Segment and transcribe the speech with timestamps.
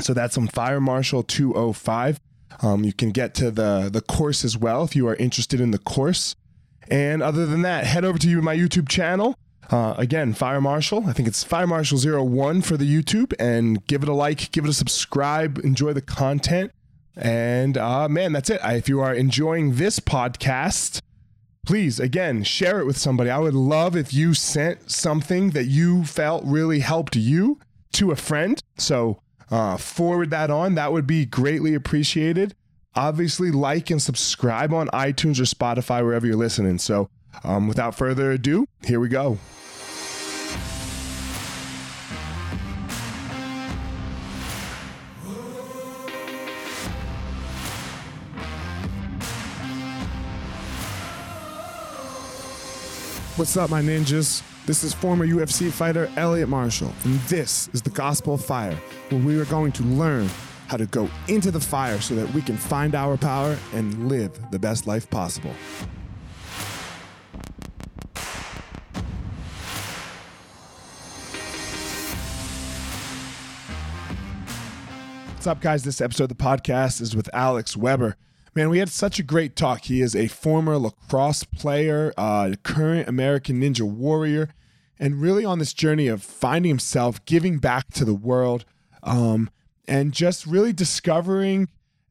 [0.00, 2.20] So that's on Fire Marshal 205.
[2.60, 5.70] Um, you can get to the the course as well if you are interested in
[5.70, 6.34] the course.
[6.88, 9.36] And other than that, head over to you, my YouTube channel.
[9.70, 11.06] Uh, again, Fire Marshal.
[11.06, 13.32] I think it's Fire Marshal 01 for the YouTube.
[13.38, 16.72] And give it a like, give it a subscribe, enjoy the content.
[17.16, 18.60] And uh, man, that's it.
[18.62, 21.00] If you are enjoying this podcast,
[21.64, 23.30] please, again, share it with somebody.
[23.30, 27.58] I would love if you sent something that you felt really helped you
[27.94, 28.60] to a friend.
[28.78, 29.20] So
[29.52, 30.74] uh, forward that on.
[30.74, 32.54] That would be greatly appreciated.
[32.94, 36.78] Obviously, like and subscribe on iTunes or Spotify, wherever you're listening.
[36.78, 37.08] So,
[37.44, 39.38] um, without further ado, here we go.
[53.36, 54.42] What's up, my ninjas?
[54.64, 58.76] This is former UFC fighter Elliot Marshall, and this is the Gospel of Fire,
[59.08, 60.30] where we are going to learn
[60.68, 64.30] how to go into the fire so that we can find our power and live
[64.52, 65.50] the best life possible.
[75.34, 75.82] What's up, guys?
[75.82, 78.16] This episode of the podcast is with Alex Weber.
[78.54, 79.84] Man, we had such a great talk.
[79.84, 84.50] He is a former lacrosse player, uh, current American Ninja Warrior,
[84.98, 88.66] and really on this journey of finding himself, giving back to the world,
[89.02, 89.48] um,
[89.88, 91.68] and just really discovering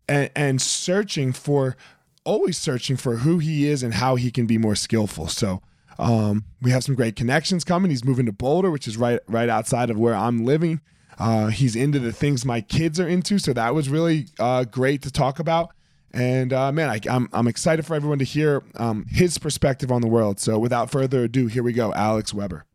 [0.10, 1.78] and, and searching for,
[2.24, 5.28] always searching for who he is and how he can be more skillful.
[5.28, 5.62] So,
[6.00, 7.92] um, we have some great connections coming.
[7.92, 10.82] He's moving to Boulder, which is right right outside of where I'm living.
[11.20, 15.04] Uh, he's into the things my kids are into, so that was really uh, great
[15.04, 15.72] to talk about.
[16.14, 19.92] And uh, man, I, am I'm, I'm excited for everyone to hear um, his perspective
[19.92, 20.40] on the world.
[20.40, 21.94] So without further ado, here we go.
[21.94, 22.66] Alex Weber.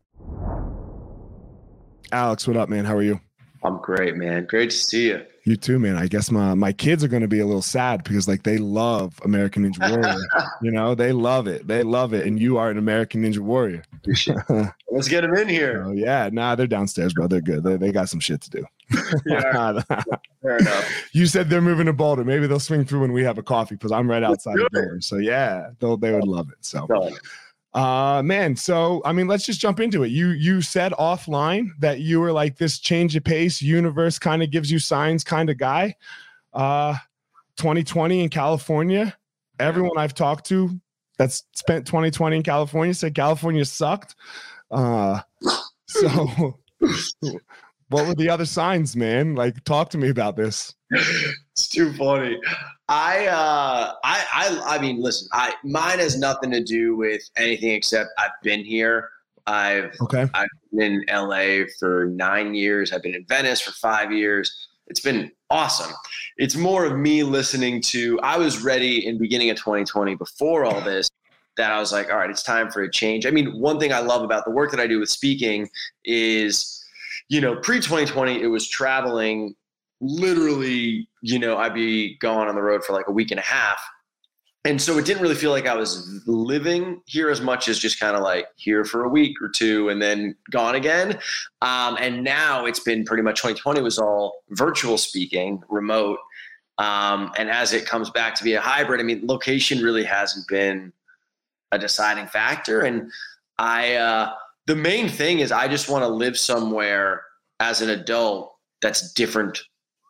[2.11, 2.85] Alex, what up, man?
[2.85, 3.19] How are you?
[3.63, 4.45] I'm great, man.
[4.45, 5.25] Great to see you.
[5.43, 5.95] You too, man.
[5.95, 8.57] I guess my my kids are going to be a little sad because like they
[8.57, 10.19] love American Ninja Warrior.
[10.61, 11.67] you know, they love it.
[11.67, 13.83] They love it, and you are an American Ninja Warrior.
[14.91, 15.83] Let's get them in here.
[15.85, 17.27] Oh yeah, nah, they're downstairs, bro.
[17.27, 17.63] They're good.
[17.63, 18.65] They, they got some shit to do.
[19.25, 19.81] yeah,
[20.41, 21.07] fair enough.
[21.13, 22.25] You said they're moving to Boulder.
[22.25, 24.99] Maybe they'll swing through when we have a coffee because I'm right outside of Boulder.
[24.99, 26.57] So yeah, they'll they would love it.
[26.65, 26.87] So.
[27.73, 30.07] Uh man, so I mean, let's just jump into it.
[30.07, 34.49] You you said offline that you were like this change of pace, universe kind of
[34.49, 35.95] gives you signs kind of guy.
[36.53, 36.95] Uh
[37.57, 39.15] 2020 in California.
[39.59, 40.79] Everyone I've talked to
[41.17, 44.15] that's spent 2020 in California said California sucked.
[44.71, 45.19] Uh
[45.87, 46.57] so
[47.89, 49.35] what were the other signs, man?
[49.35, 50.73] Like talk to me about this.
[50.91, 52.39] It's too funny.
[52.87, 57.71] I uh I I I mean listen, I mine has nothing to do with anything
[57.71, 59.09] except I've been here.
[59.47, 60.27] I've okay.
[60.33, 62.91] I've been in LA for nine years.
[62.91, 64.67] I've been in Venice for five years.
[64.87, 65.93] It's been awesome.
[66.37, 70.81] It's more of me listening to I was ready in beginning of 2020 before all
[70.81, 71.09] this
[71.57, 73.25] that I was like, all right, it's time for a change.
[73.25, 75.67] I mean, one thing I love about the work that I do with speaking
[76.05, 76.85] is,
[77.29, 79.55] you know, pre 2020, it was traveling
[79.99, 83.43] literally, you know, I'd be going on the road for like a week and a
[83.43, 83.79] half.
[84.65, 88.01] And so it didn't really feel like I was living here as much as just
[88.01, 91.19] kind of like here for a week or two and then gone again.
[91.61, 96.19] Um, and now it's been pretty much 2020 was all virtual speaking, remote.
[96.79, 100.47] Um, and as it comes back to be a hybrid, I mean, location really hasn't
[100.49, 100.91] been
[101.71, 102.81] a deciding factor.
[102.81, 103.09] And
[103.57, 104.33] I, uh,
[104.67, 107.23] the main thing is I just want to live somewhere
[107.59, 109.59] as an adult that's different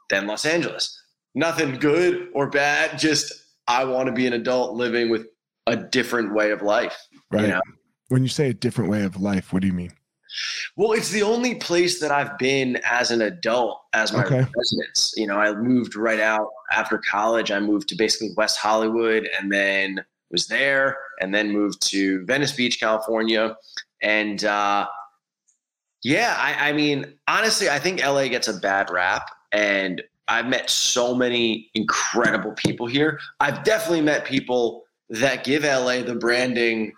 [0.09, 1.01] than Los Angeles.
[1.35, 3.31] Nothing good or bad, just
[3.67, 5.27] I want to be an adult living with
[5.67, 6.97] a different way of life.
[7.31, 7.43] Right.
[7.43, 7.61] You know?
[8.09, 9.93] When you say a different way of life, what do you mean?
[10.75, 14.45] Well, it's the only place that I've been as an adult as my okay.
[14.57, 15.13] residence.
[15.15, 17.51] You know, I moved right out after college.
[17.51, 22.51] I moved to basically West Hollywood and then was there and then moved to Venice
[22.51, 23.55] Beach, California.
[24.01, 24.87] And uh,
[26.03, 30.69] yeah, I, I mean, honestly, I think LA gets a bad rap and I've met
[30.69, 33.19] so many incredible people here.
[33.39, 36.93] I've definitely met people that give LA the branding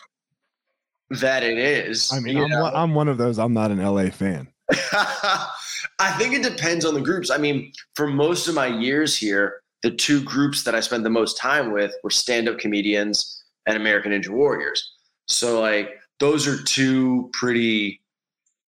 [1.12, 2.12] that it is.
[2.12, 3.40] I mean, I'm, I'm, one of those.
[3.40, 4.48] I'm not an LA fan.
[4.72, 7.30] I think it depends on the groups.
[7.30, 11.10] I mean, for most of my years here, the two groups that I spent the
[11.10, 14.92] most time with were stand-up comedians and American Ninja Warriors.
[15.28, 18.02] So like those are two pretty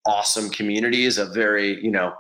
[0.06, 2.14] awesome communities of very, you know,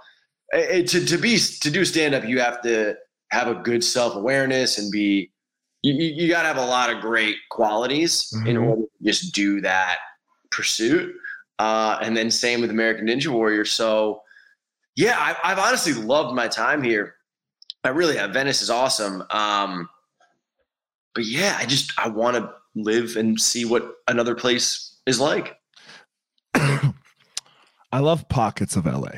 [0.53, 2.95] it, to, to be to do stand-up, you have to
[3.31, 5.31] have a good self-awareness and be
[5.83, 8.47] you, you got to have a lot of great qualities mm-hmm.
[8.47, 9.97] in order to just do that
[10.51, 11.15] pursuit.
[11.57, 13.65] Uh, and then same with American Ninja Warrior.
[13.65, 14.21] So
[14.95, 17.15] yeah, I, I've honestly loved my time here.
[17.83, 18.31] I really have.
[18.31, 19.23] Venice is awesome.
[19.29, 19.89] Um,
[21.15, 25.55] but yeah, I just I want to live and see what another place is like.
[26.55, 29.11] I love pockets of LA.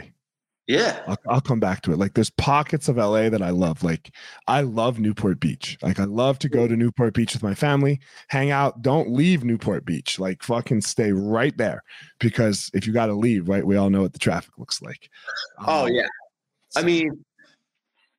[0.68, 1.04] Yeah.
[1.08, 2.00] I'll, I'll, come back to it.
[2.00, 3.84] Like there's pockets of LA that I love.
[3.84, 4.12] Like
[4.48, 5.78] I love Newport Beach.
[5.82, 8.00] Like I love to go to Newport Beach with my family,
[8.30, 8.82] hang out.
[8.82, 10.20] Don't leave Newport Beach.
[10.20, 11.84] Like fucking stay right there
[12.20, 15.10] because if you got to leave, right, we all know what the traffic looks like.
[15.60, 16.08] Oh um, yeah.
[16.76, 17.24] I mean,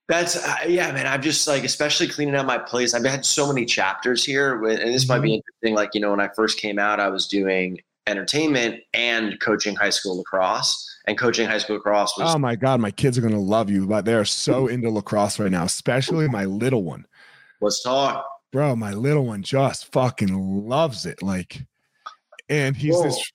[0.08, 1.06] that's uh, yeah, man.
[1.06, 2.92] I'm just like, especially cleaning out my place.
[2.92, 5.34] I've had so many chapters here, with, and this might be mm-hmm.
[5.36, 5.74] interesting.
[5.74, 9.90] Like you know, when I first came out, I was doing entertainment and coaching high
[9.90, 10.90] school lacrosse.
[11.06, 13.86] And coaching high school lacrosse was oh my god, my kids are gonna love you.
[13.86, 17.06] But they're so into lacrosse right now, especially my little one.
[17.60, 18.74] Let's talk, bro.
[18.74, 21.22] My little one just fucking loves it.
[21.22, 21.62] Like,
[22.48, 23.04] and he's Whoa.
[23.04, 23.32] this.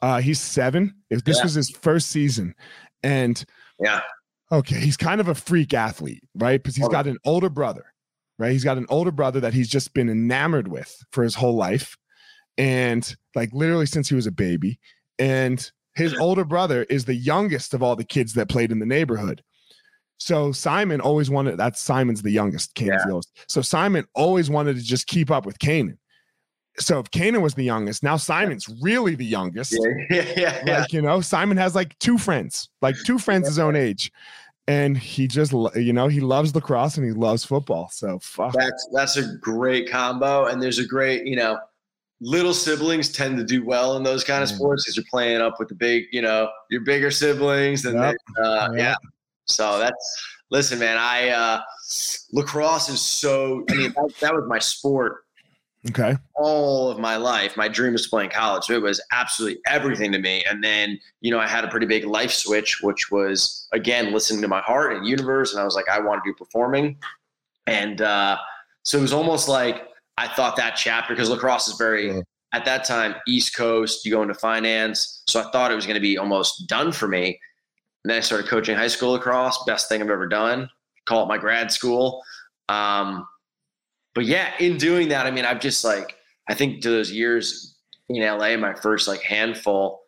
[0.00, 0.94] Uh, he's seven.
[1.10, 1.44] If this yeah.
[1.44, 2.54] was his first season,
[3.02, 3.42] and
[3.80, 4.02] yeah,
[4.50, 6.62] okay, he's kind of a freak athlete, right?
[6.62, 7.92] Because he's got an older brother,
[8.38, 8.52] right?
[8.52, 11.96] He's got an older brother that he's just been enamored with for his whole life
[12.56, 14.78] and like literally since he was a baby.
[15.18, 18.86] And his older brother is the youngest of all the kids that played in the
[18.86, 19.42] neighborhood.
[20.18, 23.20] So Simon always wanted that's Simon's the youngest, Kanan's yeah.
[23.46, 25.98] So Simon always wanted to just keep up with Kanan.
[26.78, 29.76] So if Kanan was the youngest, now Simon's really the youngest.
[30.10, 30.80] Yeah, yeah, yeah.
[30.80, 34.12] Like, you know, Simon has like two friends, like two friends his own age.
[34.66, 37.88] And he just, you know, he loves lacrosse and he loves football.
[37.90, 38.52] So fuck.
[38.52, 40.44] That's that's a great combo.
[40.44, 41.58] And there's a great, you know,
[42.20, 45.58] little siblings tend to do well in those kind of sports because you're playing up
[45.58, 47.86] with the big, you know, your bigger siblings.
[47.86, 48.16] And yep.
[48.42, 48.78] uh, yep.
[48.78, 48.94] yeah.
[49.46, 51.60] So that's, listen, man, I, uh,
[52.32, 55.24] lacrosse is so, I mean, that, that was my sport.
[55.88, 56.16] Okay.
[56.34, 58.64] All of my life, my dream was to play in college.
[58.64, 60.42] So it was absolutely everything to me.
[60.50, 64.42] And then, you know, I had a pretty big life switch, which was again listening
[64.42, 65.52] to my heart and universe.
[65.52, 66.96] And I was like, I want to do performing.
[67.66, 68.38] And uh,
[68.82, 69.86] so it was almost like
[70.16, 72.20] I thought that chapter because lacrosse is very yeah.
[72.52, 74.04] at that time East Coast.
[74.04, 77.06] You go into finance, so I thought it was going to be almost done for
[77.06, 77.38] me.
[78.04, 79.62] And then I started coaching high school lacrosse.
[79.64, 80.68] Best thing I've ever done.
[81.04, 82.22] Call it my grad school.
[82.68, 83.26] Um,
[84.18, 86.16] but yeah, in doing that, I mean, I've just like
[86.48, 87.76] I think to those years
[88.08, 90.00] in LA, my first like handful,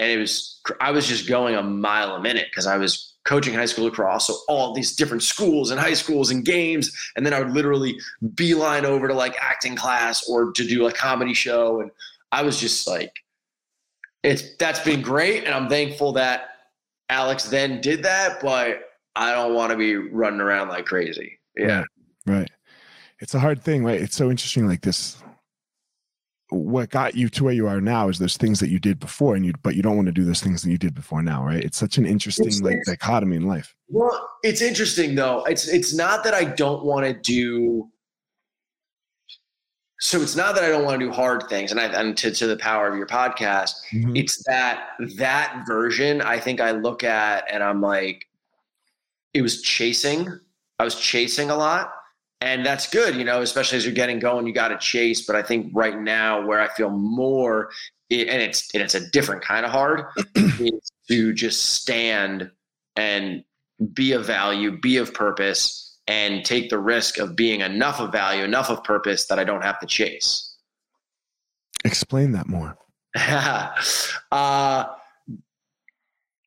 [0.00, 3.54] and it was I was just going a mile a minute because I was coaching
[3.54, 4.26] high school lacrosse.
[4.26, 6.90] So all these different schools and high schools and games.
[7.14, 7.96] And then I would literally
[8.34, 11.80] beeline over to like acting class or to do a comedy show.
[11.82, 11.92] And
[12.32, 13.12] I was just like,
[14.24, 15.44] it's that's been great.
[15.44, 16.48] And I'm thankful that
[17.10, 18.80] Alex then did that, but
[19.14, 21.38] I don't want to be running around like crazy.
[21.56, 21.84] Yeah.
[22.26, 22.38] Right.
[22.38, 22.50] right.
[23.20, 24.00] It's a hard thing, right?
[24.00, 24.66] It's so interesting.
[24.66, 25.22] Like this
[26.50, 29.34] what got you to where you are now is those things that you did before
[29.34, 31.44] and you but you don't want to do those things that you did before now
[31.44, 35.66] right it's such an interesting it's, like dichotomy in life well it's interesting though it's
[35.68, 37.88] it's not that i don't want to do
[39.98, 42.30] so it's not that i don't want to do hard things and i and to,
[42.30, 44.14] to the power of your podcast mm-hmm.
[44.14, 48.24] it's that that version i think i look at and i'm like
[49.34, 50.28] it was chasing
[50.78, 51.92] i was chasing a lot
[52.40, 55.26] and that's good, you know, especially as you're getting going, you got to chase.
[55.26, 57.70] But I think right now, where I feel more,
[58.10, 60.04] and it's and it's a different kind of hard,
[60.36, 62.50] is to just stand
[62.96, 63.42] and
[63.94, 68.44] be of value, be of purpose, and take the risk of being enough of value,
[68.44, 70.56] enough of purpose that I don't have to chase.
[71.84, 72.76] Explain that more.
[73.16, 74.84] uh,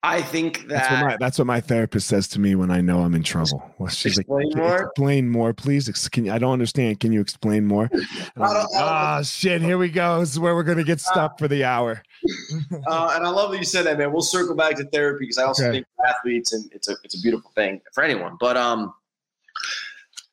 [0.02, 2.80] I think that that's what, my, that's what my therapist says to me when I
[2.80, 3.70] know I'm in trouble.
[3.78, 4.84] Well, she's explain like, more.
[4.84, 6.08] Explain more, please.
[6.10, 7.02] Can you, I don't understand.
[7.02, 7.90] Can you explain more?
[8.42, 9.62] Ah, oh, shit!
[9.62, 10.20] Here we go.
[10.22, 12.02] This is where we're gonna get stuck for the hour.
[12.88, 14.14] uh, and I love that you said that, man.
[14.14, 15.78] We'll circle back to therapy because I also okay.
[15.78, 18.38] think athletes and it's a it's a beautiful thing for anyone.
[18.40, 18.94] But um,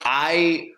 [0.04, 0.70] I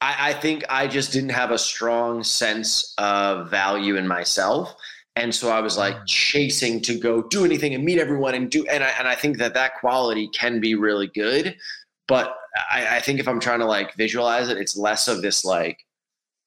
[0.00, 4.76] I, I think I just didn't have a strong sense of value in myself
[5.16, 6.06] and so I was like mm.
[6.06, 9.38] chasing to go do anything and meet everyone and do, and I, and I think
[9.38, 11.56] that that quality can be really good.
[12.08, 12.36] But
[12.70, 15.84] I, I think if I'm trying to like visualize it, it's less of this like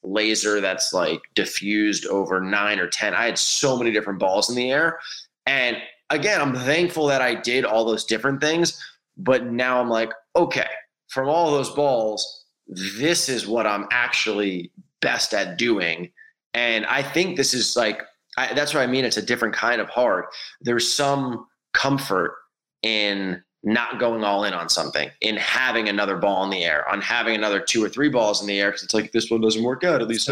[0.04, 3.14] laser that's like diffused over nine or 10.
[3.14, 5.00] I had so many different balls in the air.
[5.46, 5.78] And
[6.10, 8.82] again, I'm thankful that I did all those different things,
[9.18, 10.68] but now I'm like, okay,
[11.08, 16.12] from all those balls, this is what I'm actually best at doing.
[16.54, 18.02] And I think this is like,
[18.38, 19.06] I, that's what I mean.
[19.06, 20.26] It's a different kind of hard.
[20.62, 22.36] There's some comfort
[22.82, 27.00] in not going all in on something, in having another ball in the air, on
[27.02, 28.72] having another two or three balls in the air.
[28.72, 30.02] Cause it's like, this one doesn't work out.
[30.02, 30.30] At least.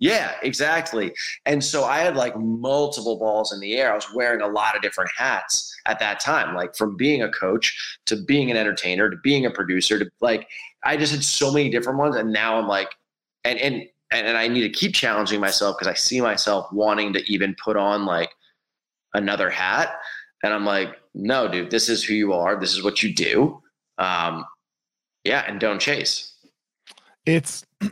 [0.00, 1.14] Yeah, exactly.
[1.46, 3.92] And so I had like multiple balls in the air.
[3.92, 7.30] I was wearing a lot of different hats at that time, like from being a
[7.30, 10.48] coach to being an entertainer to being a producer to like
[10.82, 12.16] I just had so many different ones.
[12.16, 12.90] And now I'm like,
[13.44, 13.82] and and
[14.16, 17.76] and I need to keep challenging myself because I see myself wanting to even put
[17.76, 18.30] on like
[19.14, 19.96] another hat.
[20.42, 22.58] And I'm like, no, dude, this is who you are.
[22.58, 23.62] This is what you do.
[23.98, 24.44] Um,
[25.24, 26.34] yeah, and don't chase.
[27.24, 27.64] It's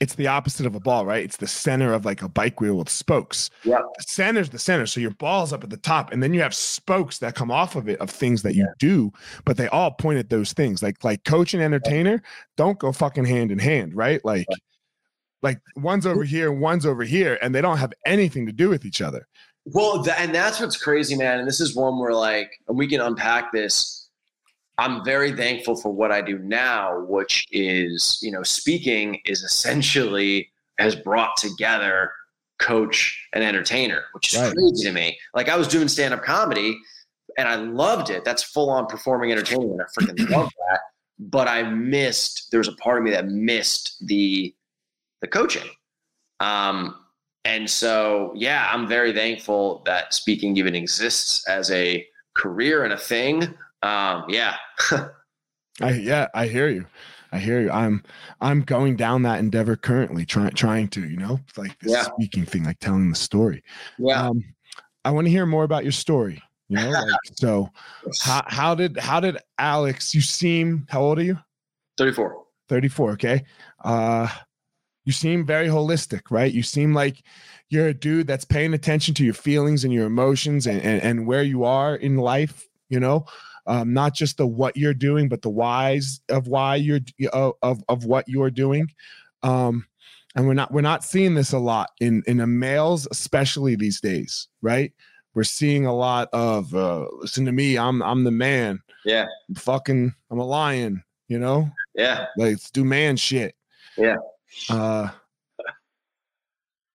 [0.00, 1.24] it's the opposite of a ball, right?
[1.24, 3.50] It's the center of like a bike wheel with spokes.
[3.64, 3.80] Yeah.
[3.98, 4.86] The center's the center.
[4.86, 6.12] So your ball's up at the top.
[6.12, 8.74] And then you have spokes that come off of it of things that you yeah.
[8.78, 9.12] do,
[9.44, 10.82] but they all point at those things.
[10.82, 12.22] Like like coach and entertainer
[12.56, 14.24] don't go fucking hand in hand, right?
[14.24, 14.46] Like.
[15.42, 18.84] Like one's over here, one's over here, and they don't have anything to do with
[18.84, 19.26] each other.
[19.64, 21.38] Well, th- and that's what's crazy, man.
[21.38, 24.00] And this is one where like, and we can unpack this
[24.80, 30.50] I'm very thankful for what I do now, which is, you know, speaking is essentially
[30.78, 32.10] has brought together
[32.58, 34.54] coach and entertainer, which is right.
[34.54, 35.18] crazy to me.
[35.34, 36.78] Like I was doing stand up comedy
[37.36, 38.24] and I loved it.
[38.24, 39.82] That's full on performing entertainment.
[39.82, 40.80] I freaking love that.
[41.18, 44.54] But I missed, there was a part of me that missed the
[45.20, 45.68] the coaching.
[46.40, 46.96] Um,
[47.44, 52.98] and so yeah, I'm very thankful that speaking even exists as a career and a
[52.98, 54.56] thing um, yeah.
[55.80, 56.86] I yeah, I hear you.
[57.32, 57.70] I hear you.
[57.70, 58.02] I'm
[58.40, 62.02] I'm going down that endeavor currently, trying trying to, you know, like this yeah.
[62.02, 63.62] speaking thing, like telling the story.
[63.98, 64.28] Yeah.
[64.28, 64.44] Um,
[65.04, 66.42] I want to hear more about your story.
[66.68, 67.70] You know, like, so
[68.20, 70.14] how how did how did Alex?
[70.14, 71.38] You seem how old are you?
[71.96, 72.44] Thirty four.
[72.68, 73.12] Thirty four.
[73.12, 73.44] Okay.
[73.82, 74.28] Uh,
[75.10, 76.52] you seem very holistic, right?
[76.52, 77.24] You seem like
[77.68, 81.26] you're a dude that's paying attention to your feelings and your emotions and, and, and
[81.26, 82.68] where you are in life.
[82.90, 83.26] You know,
[83.66, 87.00] um, not just the what you're doing, but the whys of why you're
[87.32, 88.86] of of, what you're doing.
[89.42, 89.84] Um,
[90.36, 94.00] and we're not we're not seeing this a lot in in the males, especially these
[94.00, 94.92] days, right?
[95.34, 98.78] We're seeing a lot of uh, listen to me, I'm I'm the man.
[99.04, 101.02] Yeah, I'm fucking, I'm a lion.
[101.26, 101.68] You know.
[101.96, 102.26] Yeah.
[102.36, 103.56] Like, let's do man shit.
[103.96, 104.16] Yeah.
[104.68, 105.08] Uh,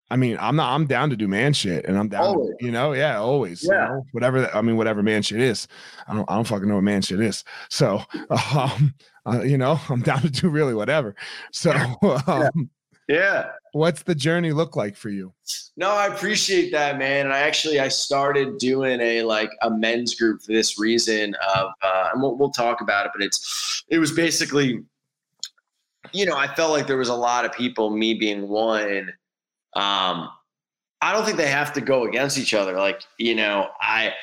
[0.09, 0.73] I mean, I'm not.
[0.73, 2.23] I'm down to do man shit, and I'm down.
[2.23, 2.55] Always.
[2.59, 3.67] To, you know, yeah, always.
[3.67, 3.87] Yeah.
[3.87, 4.49] You know, whatever.
[4.53, 5.67] I mean, whatever man shit is.
[6.07, 6.29] I don't.
[6.29, 7.43] I don't fucking know what man shit is.
[7.69, 8.01] So,
[8.55, 8.93] um,
[9.25, 11.15] uh, you know, I'm down to do really whatever.
[11.51, 11.73] So,
[12.27, 12.69] um,
[13.07, 13.49] yeah.
[13.73, 15.33] What's the journey look like for you?
[15.75, 17.25] No, I appreciate that, man.
[17.25, 21.71] And I actually I started doing a like a men's group for this reason of,
[21.81, 24.83] uh, and we'll, we'll talk about it, but it's it was basically,
[26.13, 29.13] you know, I felt like there was a lot of people, me being one
[29.75, 30.29] um,
[31.01, 32.73] I don't think they have to go against each other.
[32.73, 34.13] Like, you know, I,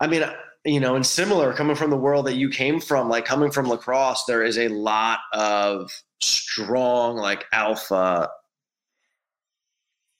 [0.00, 0.24] I mean,
[0.64, 3.68] you know, and similar coming from the world that you came from, like coming from
[3.68, 8.28] lacrosse, there is a lot of strong, like alpha,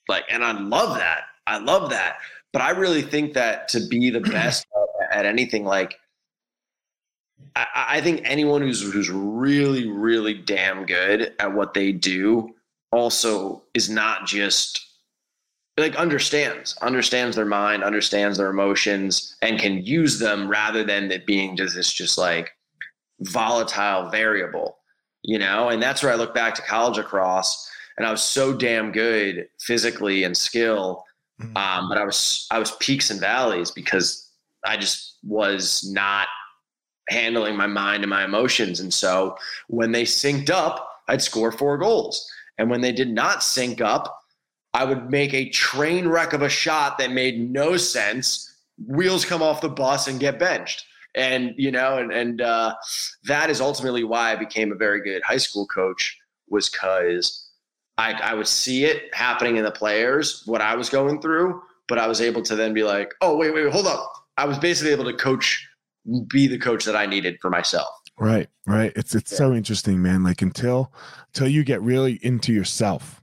[0.07, 1.23] like, and I love that.
[1.45, 2.17] I love that.
[2.53, 4.65] But I really think that to be the best
[5.11, 5.99] at anything, like,
[7.55, 12.55] I, I think anyone who's who's really, really damn good at what they do
[12.91, 14.85] also is not just
[15.79, 21.25] like understands understands their mind understands their emotions and can use them rather than it
[21.25, 22.51] being just this just like
[23.21, 24.77] volatile variable
[25.23, 28.53] you know and that's where i look back to college lacrosse and i was so
[28.53, 31.05] damn good physically and skill
[31.41, 31.55] mm-hmm.
[31.55, 34.31] um, but i was i was peaks and valleys because
[34.65, 36.27] i just was not
[37.09, 39.37] handling my mind and my emotions and so
[39.67, 44.21] when they synced up i'd score four goals and when they did not sync up,
[44.73, 48.53] I would make a train wreck of a shot that made no sense.
[48.85, 50.85] Wheels come off the bus and get benched.
[51.15, 52.75] And, you know, and, and uh,
[53.23, 57.49] that is ultimately why I became a very good high school coach, was because
[57.97, 61.97] I, I would see it happening in the players, what I was going through, but
[61.97, 64.11] I was able to then be like, oh, wait, wait, hold up.
[64.37, 65.65] I was basically able to coach,
[66.27, 67.89] be the coach that I needed for myself.
[68.17, 68.91] Right, right.
[68.95, 69.37] It's it's yeah.
[69.37, 70.23] so interesting, man.
[70.23, 70.93] Like until
[71.27, 73.21] until you get really into yourself.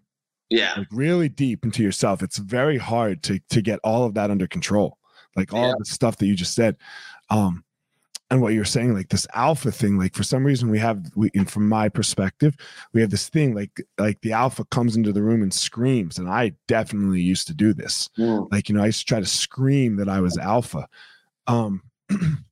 [0.49, 0.75] Yeah.
[0.77, 2.23] Like really deep into yourself.
[2.23, 4.99] It's very hard to to get all of that under control.
[5.35, 5.75] Like all yeah.
[5.79, 6.77] the stuff that you just said.
[7.31, 7.65] Um
[8.31, 11.31] and what you're saying, like this alpha thing, like for some reason we have, we,
[11.47, 12.57] from my perspective,
[12.93, 16.29] we have this thing like like the alpha comes into the room and screams, and
[16.29, 18.11] I definitely used to do this.
[18.19, 18.51] Mm.
[18.51, 20.89] Like you know, I used to try to scream that I was alpha.
[21.47, 21.83] Um,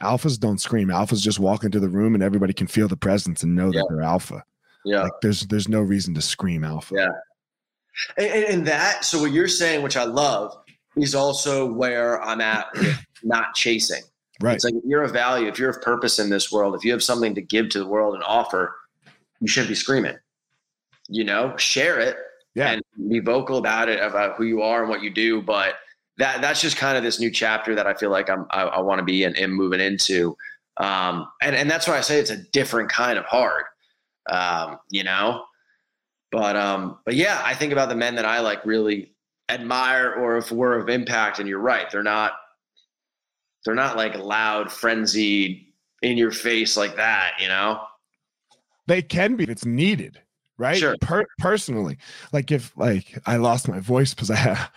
[0.00, 0.88] alphas don't scream.
[0.88, 3.80] Alphas just walk into the room and everybody can feel the presence and know yeah.
[3.80, 4.44] that they're alpha.
[4.84, 6.94] Yeah, like there's there's no reason to scream alpha.
[6.96, 7.10] Yeah,
[8.16, 9.04] and, and that.
[9.04, 10.56] So what you're saying, which I love,
[10.96, 14.02] is also where I'm at with not chasing
[14.42, 14.56] Right.
[14.56, 16.90] It's like if you're of value, if you're of purpose in this world, if you
[16.90, 18.76] have something to give to the world and offer,
[19.40, 20.16] you shouldn't be screaming.
[21.08, 22.16] You know, share it
[22.54, 22.72] yeah.
[22.72, 25.42] and be vocal about it, about who you are and what you do.
[25.42, 25.76] But
[26.22, 28.80] that that's just kind of this new chapter that I feel like I'm I, I
[28.80, 30.36] want to be in and moving into.
[30.76, 33.64] Um, and and that's why I say it's a different kind of hard.
[34.30, 35.44] Um, you know,
[36.30, 39.12] but um, but yeah, I think about the men that I like really
[39.48, 41.40] admire or if were of impact.
[41.40, 42.34] And you're right, they're not
[43.64, 45.66] they're not like loud, frenzied,
[46.02, 47.80] in your face like that, you know?
[48.86, 50.20] They can be if it's needed,
[50.56, 50.78] right?
[50.78, 50.96] Sure.
[51.00, 51.98] Per- personally,
[52.32, 54.68] like if like I lost my voice because I had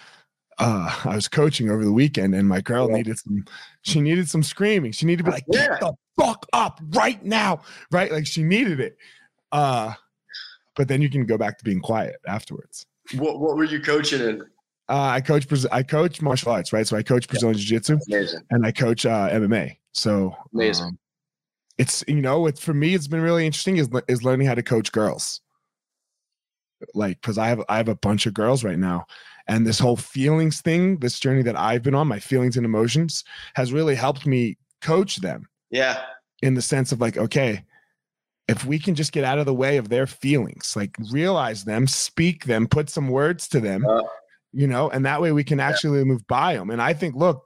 [0.57, 2.97] uh I was coaching over the weekend and my girl yeah.
[2.97, 3.45] needed some
[3.81, 4.91] she needed some screaming.
[4.91, 5.67] She needed to be like, yeah.
[5.67, 7.61] get the fuck up right now.
[7.91, 8.11] Right?
[8.11, 8.97] Like she needed it.
[9.51, 9.93] Uh
[10.75, 12.85] but then you can go back to being quiet afterwards.
[13.15, 14.41] What what were you coaching in?
[14.87, 16.85] Uh, I coach I coach martial arts, right?
[16.85, 17.63] So I coach Brazilian yeah.
[17.63, 18.41] Jiu Jitsu, Amazing.
[18.51, 19.77] and I coach uh, MMA.
[19.93, 20.85] So amazing.
[20.85, 20.99] Um,
[21.77, 22.93] it's you know, it's for me.
[22.93, 25.41] It's been really interesting is is learning how to coach girls.
[26.93, 29.05] Like, because I have I have a bunch of girls right now,
[29.47, 33.23] and this whole feelings thing, this journey that I've been on, my feelings and emotions,
[33.55, 35.47] has really helped me coach them.
[35.69, 36.01] Yeah.
[36.41, 37.63] In the sense of like, okay,
[38.47, 41.87] if we can just get out of the way of their feelings, like realize them,
[41.87, 44.01] speak them, put some words to them, uh,
[44.51, 46.05] you know, and that way we can actually yeah.
[46.05, 46.69] move by them.
[46.69, 47.43] And I think, look,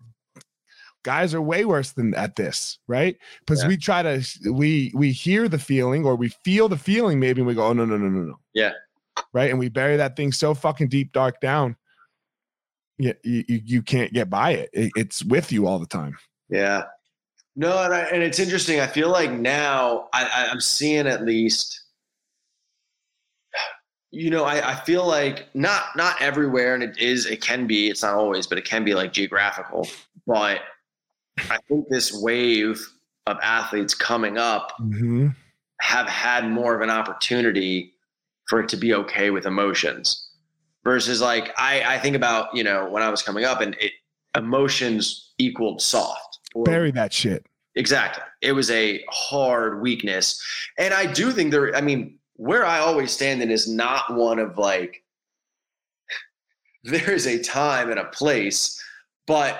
[1.03, 3.17] guys are way worse than at this, right?
[3.39, 3.69] Because yeah.
[3.69, 7.47] we try to we we hear the feeling or we feel the feeling maybe and
[7.47, 8.39] we go, oh no, no, no, no, no.
[8.53, 8.73] Yeah.
[9.33, 9.49] Right.
[9.49, 11.75] And we bury that thing so fucking deep dark down.
[12.99, 14.69] Yeah, you, you, you can't get by it.
[14.73, 14.91] it.
[14.95, 16.17] It's with you all the time.
[16.49, 16.83] Yeah.
[17.55, 18.79] No, and, I, and it's interesting.
[18.79, 21.81] I feel like now I, I'm seeing at least
[24.11, 27.89] you know, I, I feel like not not everywhere, and it is it can be.
[27.89, 29.87] It's not always, but it can be like geographical.
[30.25, 30.61] But
[31.37, 32.85] I think this wave
[33.27, 35.27] of athletes coming up mm-hmm.
[35.81, 37.93] have had more of an opportunity
[38.47, 40.28] for it to be okay with emotions
[40.83, 43.91] versus like I, I think about you know when I was coming up and it,
[44.35, 46.39] emotions equaled soft.
[46.65, 47.45] Bury that shit.
[47.75, 48.23] Exactly.
[48.41, 50.41] It was a hard weakness,
[50.77, 51.75] and I do think there.
[51.75, 55.03] I mean, where I always stand in is not one of like,
[56.83, 58.81] there is a time and a place,
[59.27, 59.57] but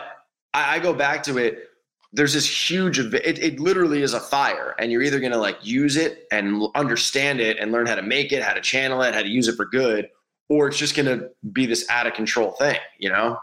[0.54, 1.66] I, I go back to it.
[2.12, 5.58] There's this huge, it, it literally is a fire, and you're either going to like
[5.62, 9.14] use it and understand it and learn how to make it, how to channel it,
[9.14, 10.10] how to use it for good,
[10.50, 13.38] or it's just going to be this out of control thing, you know?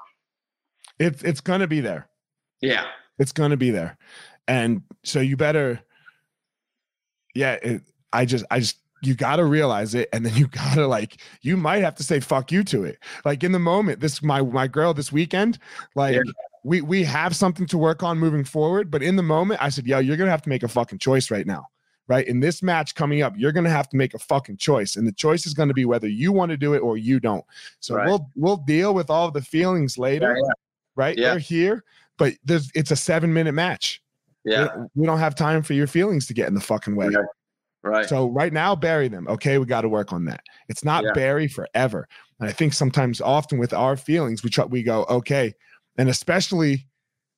[0.98, 2.08] It's, it's going to be there.
[2.60, 2.86] Yeah.
[3.18, 3.96] It's going to be there.
[4.48, 5.80] And so you better,
[7.34, 10.74] yeah, it, I just, I just, you got to realize it and then you got
[10.74, 14.00] to like you might have to say fuck you to it like in the moment
[14.00, 15.58] this my my girl this weekend
[15.94, 16.22] like yeah.
[16.64, 19.86] we we have something to work on moving forward but in the moment i said
[19.86, 21.66] yo you're gonna have to make a fucking choice right now
[22.08, 25.06] right in this match coming up you're gonna have to make a fucking choice and
[25.06, 27.44] the choice is gonna be whether you want to do it or you don't
[27.80, 28.06] so right.
[28.06, 30.52] we'll we'll deal with all the feelings later yeah, yeah.
[30.94, 31.30] right yeah.
[31.30, 31.84] they're here
[32.18, 34.02] but there's it's a seven minute match
[34.44, 37.10] yeah we, don't have time for your feelings to get in the fucking way
[37.86, 38.08] Right.
[38.08, 39.28] So right now, bury them.
[39.28, 40.40] Okay, we got to work on that.
[40.68, 41.12] It's not yeah.
[41.12, 42.08] bury forever.
[42.40, 45.54] And I think sometimes, often with our feelings, we try, we go okay,
[45.96, 46.86] and especially,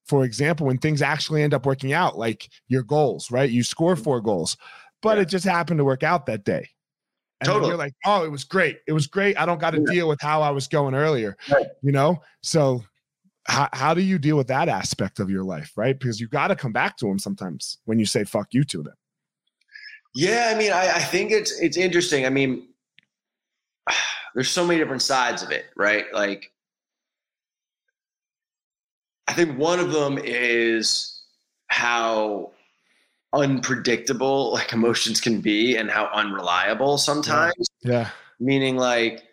[0.08, 3.50] for example, when things actually end up working out, like your goals, right?
[3.50, 4.02] You score mm-hmm.
[4.02, 4.56] four goals,
[5.02, 5.22] but yeah.
[5.22, 6.68] it just happened to work out that day.
[7.40, 7.68] And totally.
[7.68, 8.80] you're like, oh, it was great.
[8.88, 9.38] It was great.
[9.38, 9.92] I don't got to yeah.
[9.92, 11.36] deal with how I was going earlier.
[11.48, 11.66] Right.
[11.82, 12.82] You know, so
[13.46, 15.96] how, how do you deal with that aspect of your life, right?
[15.96, 18.82] Because you got to come back to them sometimes when you say fuck you to
[18.82, 18.94] them.
[20.14, 22.26] Yeah, I mean, I, I think it's it's interesting.
[22.26, 22.68] I mean,
[24.34, 26.06] there's so many different sides of it, right?
[26.12, 26.50] Like,
[29.28, 31.20] I think one of them is
[31.68, 32.50] how
[33.34, 37.68] unpredictable like emotions can be and how unreliable sometimes.
[37.82, 37.92] Yeah.
[37.92, 38.10] yeah.
[38.40, 39.24] Meaning like,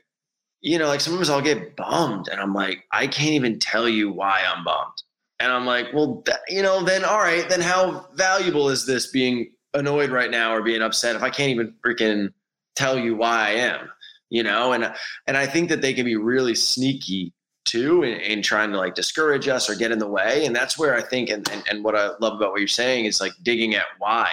[0.62, 4.12] you know, like sometimes I'll get bummed and I'm like, I can't even tell you
[4.12, 5.02] why I'm bummed.
[5.40, 9.52] And I'm like, well, you know, then all right, then how valuable is this being
[9.74, 12.34] annoyed right now or being upset if I can't even freaking
[12.76, 13.90] tell you why I am,
[14.30, 14.74] you know?
[14.74, 14.94] And
[15.28, 17.34] and I think that they can be really sneaky
[17.66, 20.46] too in, in, trying to like discourage us or get in the way.
[20.46, 23.06] And that's where I think, and, and, and what I love about what you're saying
[23.06, 24.30] is like digging at why,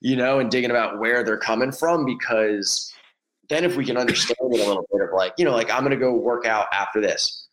[0.00, 2.92] you know, and digging about where they're coming from because
[3.48, 5.80] then if we can understand it a little bit of like, you know, like I'm
[5.80, 7.48] going to go work out after this.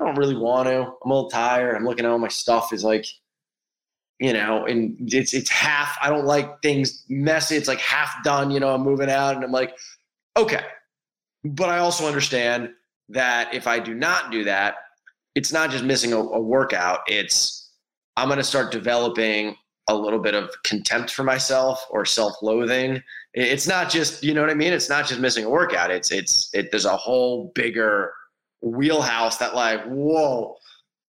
[0.00, 0.80] I don't really want to.
[0.80, 1.76] I'm a little tired.
[1.76, 3.06] I'm looking at all my stuff is like,
[4.18, 5.96] you know, and it's it's half.
[6.00, 7.56] I don't like things messy.
[7.56, 8.50] It's like half done.
[8.50, 9.76] You know, I'm moving out, and I'm like,
[10.36, 10.64] okay.
[11.44, 12.70] But I also understand
[13.12, 14.74] that if I do not do that,
[15.34, 17.00] it's not just missing a, a workout.
[17.06, 17.70] It's
[18.16, 19.56] I'm going to start developing
[19.88, 23.02] a little bit of contempt for myself or self-loathing.
[23.34, 24.72] It's not just, you know what I mean?
[24.72, 25.90] It's not just missing a workout.
[25.90, 28.12] It's it's it there's a whole bigger
[28.60, 30.56] wheelhouse that like, whoa,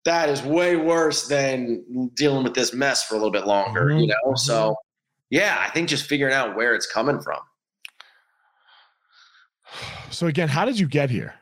[0.06, 4.00] that is way worse than dealing with this mess for a little bit longer, mm-hmm.
[4.00, 4.16] you know?
[4.26, 4.38] Mm-hmm.
[4.38, 4.76] So
[5.30, 7.40] yeah, I think just figuring out where it's coming from.
[10.10, 11.34] So again, how did you get here?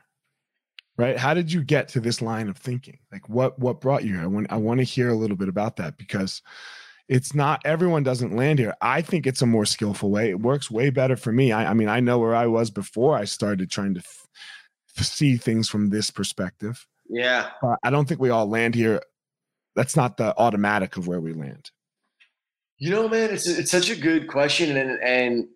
[0.98, 1.16] Right?
[1.16, 2.98] How did you get to this line of thinking?
[3.10, 4.22] Like what what brought you here?
[4.22, 6.42] I want I want to hear a little bit about that because
[7.08, 8.74] it's not everyone doesn't land here.
[8.80, 10.30] I think it's a more skillful way.
[10.30, 11.52] It works way better for me.
[11.52, 14.26] I, I mean, I know where I was before I started trying to f-
[15.04, 16.86] see things from this perspective.
[17.08, 17.50] Yeah.
[17.60, 19.00] But I don't think we all land here.
[19.74, 21.70] That's not the automatic of where we land.
[22.78, 25.48] You know, man, it's it's such a good question, and and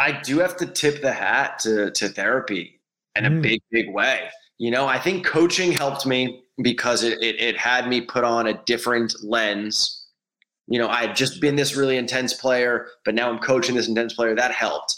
[0.00, 2.80] I do have to tip the hat to to therapy
[3.14, 3.38] in mm.
[3.38, 4.28] a big, big way.
[4.58, 8.46] You know, I think coaching helped me because it, it it had me put on
[8.46, 10.06] a different lens
[10.68, 13.88] you know, I had just been this really intense player, but now I'm coaching this
[13.88, 14.34] intense player.
[14.34, 14.96] That helped.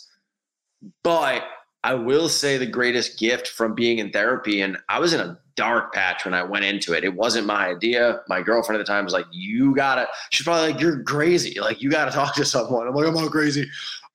[1.02, 1.44] But
[1.84, 5.38] I will say the greatest gift from being in therapy, and I was in a
[5.56, 7.04] dark patch when I went into it.
[7.04, 8.22] It wasn't my idea.
[8.28, 11.60] My girlfriend at the time was like, You gotta, she's probably like, You're crazy.
[11.60, 12.86] Like, you gotta talk to someone.
[12.86, 13.68] I'm like, I'm not crazy.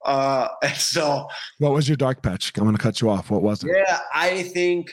[0.04, 1.28] Uh, and so,
[1.60, 2.52] what was your dark patch?
[2.58, 3.30] I'm gonna cut you off.
[3.30, 3.72] What was it?
[3.76, 4.92] Yeah, I think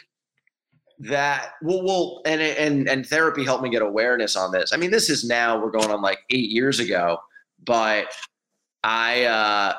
[1.01, 4.73] that well, well, and and and therapy helped me get awareness on this.
[4.73, 7.19] I mean, this is now we're going on like eight years ago,
[7.65, 8.07] but
[8.85, 9.75] I uh,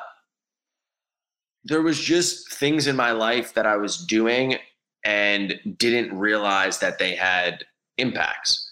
[1.64, 4.58] there was just things in my life that I was doing
[5.06, 7.64] and didn't realize that they had
[7.98, 8.68] impacts.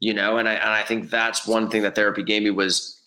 [0.00, 3.00] You know, and I and I think that's one thing that therapy gave me was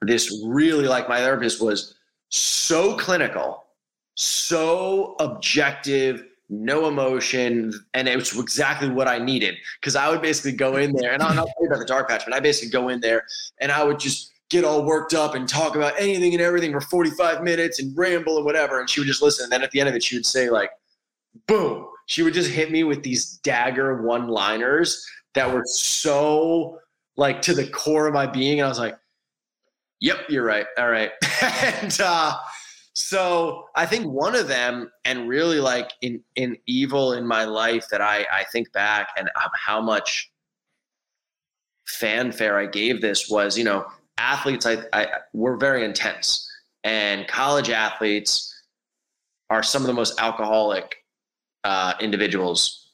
[0.00, 1.94] this really like my therapist was
[2.30, 3.66] so clinical,
[4.14, 9.54] so objective no emotion, and it was exactly what I needed.
[9.80, 12.24] Because I would basically go in there, and I'm not talking about the dark patch,
[12.24, 13.24] but I basically go in there
[13.60, 16.80] and I would just get all worked up and talk about anything and everything for
[16.80, 18.80] 45 minutes and ramble and whatever.
[18.80, 19.44] And she would just listen.
[19.44, 20.70] And then at the end of it, she would say like,
[21.46, 26.80] "Boom!" She would just hit me with these dagger one-liners that were so
[27.16, 28.98] like to the core of my being, and I was like,
[30.00, 30.66] "Yep, you're right.
[30.76, 32.36] All right." and uh,
[32.94, 37.86] so I think one of them, and really like in in evil in my life
[37.90, 40.30] that I I think back and how much
[41.86, 43.86] fanfare I gave this was, you know,
[44.18, 46.48] athletes I, I were very intense,
[46.84, 48.46] and college athletes
[49.50, 50.96] are some of the most alcoholic
[51.64, 52.92] uh, individuals.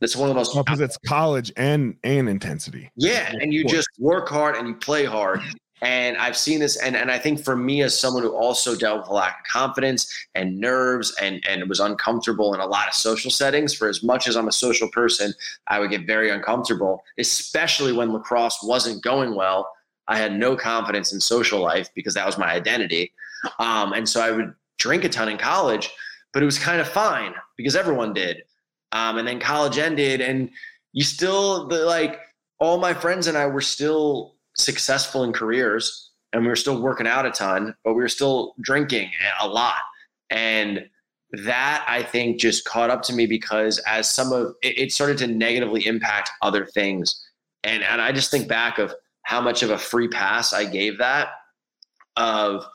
[0.00, 2.90] That's one of the most because it's college and and intensity.
[2.96, 5.40] Yeah, and you just work hard and you play hard,
[5.82, 9.00] and I've seen this, and, and I think for me, as someone who also dealt
[9.00, 12.94] with a lack of confidence and nerves and, and was uncomfortable in a lot of
[12.94, 15.34] social settings, for as much as I'm a social person,
[15.66, 19.68] I would get very uncomfortable, especially when lacrosse wasn't going well.
[20.06, 23.12] I had no confidence in social life because that was my identity.
[23.58, 25.90] Um, and so I would drink a ton in college,
[26.32, 28.44] but it was kind of fine because everyone did.
[28.92, 30.48] Um, and then college ended, and
[30.92, 32.20] you still, the, like,
[32.60, 37.06] all my friends and I were still successful in careers and we were still working
[37.06, 39.10] out a ton, but we were still drinking
[39.40, 39.80] a lot.
[40.30, 40.88] And
[41.44, 45.18] that I think just caught up to me because as some of it, it started
[45.18, 47.26] to negatively impact other things.
[47.64, 50.98] And and I just think back of how much of a free pass I gave
[50.98, 51.28] that
[52.16, 52.66] of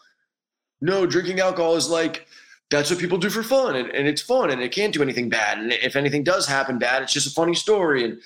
[0.81, 2.27] no, drinking alcohol is like
[2.69, 5.29] that's what people do for fun and, and it's fun and it can't do anything
[5.29, 5.57] bad.
[5.59, 8.03] And if anything does happen bad, it's just a funny story.
[8.05, 8.21] And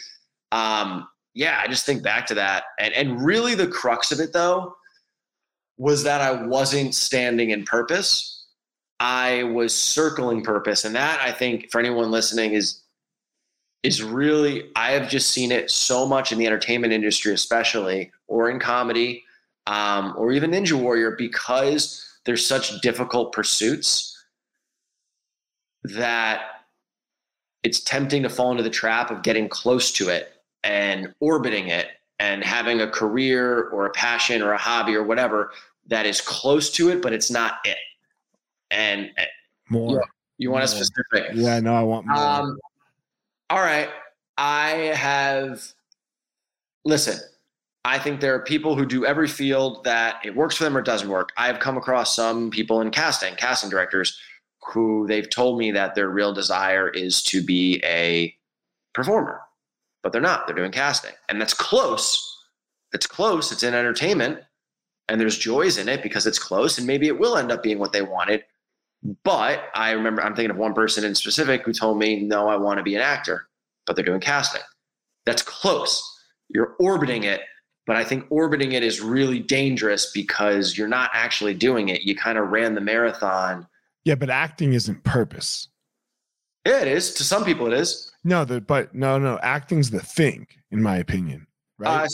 [0.51, 2.63] um yeah, I just think back to that.
[2.79, 4.75] And and really the crux of it though
[5.77, 8.45] was that I wasn't standing in purpose.
[8.99, 10.85] I was circling purpose.
[10.85, 12.81] And that I think for anyone listening is
[13.83, 18.49] is really I have just seen it so much in the entertainment industry, especially, or
[18.49, 19.23] in comedy,
[19.67, 24.15] um, or even Ninja Warrior, because there's such difficult pursuits
[25.83, 26.41] that
[27.63, 31.87] it's tempting to fall into the trap of getting close to it and orbiting it
[32.19, 35.51] and having a career or a passion or a hobby or whatever
[35.87, 37.77] that is close to it, but it's not it.
[38.69, 39.09] And
[39.69, 39.91] more.
[39.91, 40.01] You,
[40.37, 40.81] you want more.
[40.81, 41.31] a specific?
[41.33, 42.17] Yeah, no, I want more.
[42.17, 42.59] Um,
[43.49, 43.89] all right.
[44.37, 45.61] I have,
[46.85, 47.19] listen,
[47.83, 50.81] I think there are people who do every field that it works for them or
[50.81, 51.31] doesn't work.
[51.35, 54.19] I have come across some people in casting, casting directors,
[54.71, 58.35] who they've told me that their real desire is to be a
[58.93, 59.41] performer,
[60.03, 60.47] but they're not.
[60.47, 61.13] They're doing casting.
[61.29, 62.27] And that's close.
[62.93, 63.51] It's close.
[63.51, 64.39] It's in entertainment
[65.11, 67.79] and there's joys in it because it's close and maybe it will end up being
[67.79, 68.43] what they wanted.
[69.23, 72.55] But I remember I'm thinking of one person in specific who told me, no, I
[72.55, 73.47] want to be an actor,
[73.85, 74.61] but they're doing casting.
[75.25, 76.01] That's close.
[76.49, 77.41] You're orbiting it,
[77.87, 82.03] but I think orbiting it is really dangerous because you're not actually doing it.
[82.03, 83.67] You kind of ran the marathon.
[84.05, 85.67] Yeah, but acting isn't purpose.
[86.65, 87.13] Yeah, it is.
[87.15, 88.11] To some people, it is.
[88.23, 91.47] No, the but no, no, acting's the thing, in my opinion.
[91.79, 92.05] Right.
[92.05, 92.07] Uh,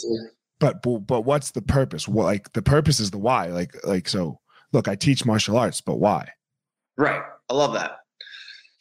[0.59, 2.07] but, but but what's the purpose?
[2.07, 3.47] What like the purpose is the why.
[3.47, 4.39] Like like so.
[4.73, 6.29] Look, I teach martial arts, but why?
[6.97, 7.21] Right.
[7.49, 7.99] I love that.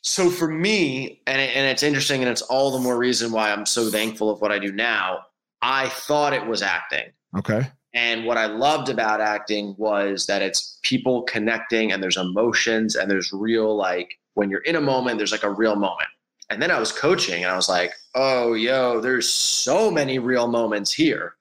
[0.03, 3.67] So for me, and and it's interesting, and it's all the more reason why I'm
[3.67, 5.21] so thankful of what I do now.
[5.63, 7.11] I thought it was acting.
[7.37, 7.69] Okay.
[7.93, 13.11] And what I loved about acting was that it's people connecting, and there's emotions, and
[13.11, 16.09] there's real like when you're in a moment, there's like a real moment.
[16.49, 20.47] And then I was coaching, and I was like, oh, yo, there's so many real
[20.47, 21.35] moments here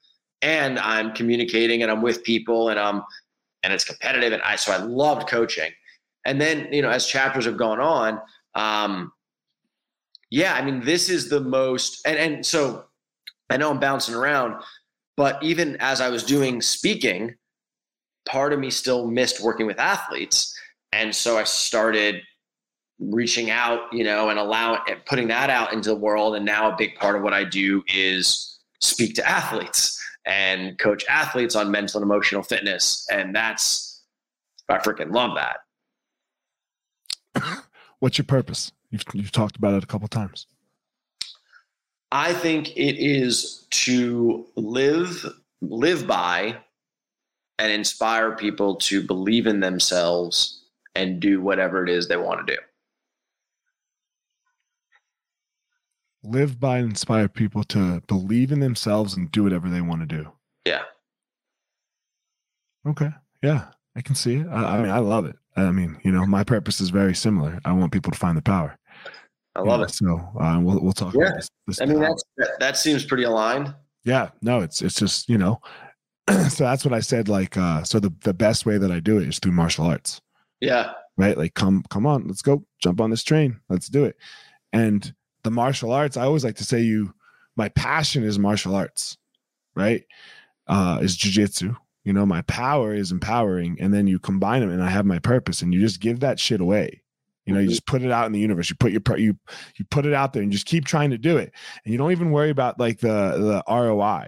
[0.45, 3.03] and I'm communicating and I'm with people and I'm
[3.63, 5.71] and it's competitive and I so I loved coaching.
[6.25, 8.21] And then you know as chapters have gone on,
[8.53, 9.11] um,
[10.29, 12.85] yeah, I mean this is the most and and so
[13.49, 14.61] I know I'm bouncing around,
[15.17, 17.35] but even as I was doing speaking,
[18.27, 20.55] part of me still missed working with athletes,
[20.91, 22.21] and so I started
[22.99, 26.35] reaching out, you know, and allowing and putting that out into the world.
[26.35, 31.05] And now a big part of what I do is speak to athletes and coach
[31.09, 33.05] athletes on mental and emotional fitness.
[33.11, 34.03] And that's,
[34.69, 35.37] I freaking love
[37.33, 37.63] that.
[37.99, 38.71] What's your purpose?
[38.91, 40.47] You've, you've talked about it a couple times.
[42.11, 45.25] I think it is to live
[45.61, 46.55] live by
[47.57, 50.63] and inspire people to believe in themselves
[50.95, 52.61] and do whatever it is they want to do.
[56.25, 60.07] Live by and inspire people to believe in themselves and do whatever they want to
[60.07, 60.31] do.
[60.65, 60.83] Yeah.
[62.87, 63.09] Okay.
[63.41, 64.47] Yeah, I can see it.
[64.47, 65.35] I, I, mean, I love it.
[65.55, 67.59] I mean, you know, my purpose is very similar.
[67.65, 68.77] I want people to find the power.
[69.55, 69.91] I love it.
[69.91, 71.27] So uh, we'll we'll talk yeah.
[71.27, 71.49] about this.
[71.67, 72.23] this I mean, that's,
[72.59, 73.73] that seems pretty aligned.
[74.03, 74.31] Yeah.
[74.41, 75.61] No, it's it's just you know,
[76.49, 77.29] so that's what I said.
[77.29, 80.19] Like, uh, so the the best way that I do it is through martial arts.
[80.59, 80.91] Yeah.
[81.17, 81.37] Right.
[81.37, 84.17] Like, come come on, let's go, jump on this train, let's do it.
[84.73, 85.13] And
[85.45, 87.13] the martial arts, I always like to say you
[87.55, 89.17] my passion is martial arts,
[89.75, 90.03] right?
[90.67, 91.77] Uh is jujitsu.
[92.03, 95.19] You know, my power is empowering, and then you combine them, and I have my
[95.19, 97.01] purpose, and you just give that shit away.
[97.45, 97.71] You know, you mm-hmm.
[97.71, 98.69] just put it out in the universe.
[98.69, 99.37] You put your you
[99.77, 101.53] you put it out there, and just keep trying to do it,
[101.83, 104.25] and you don't even worry about like the the ROI.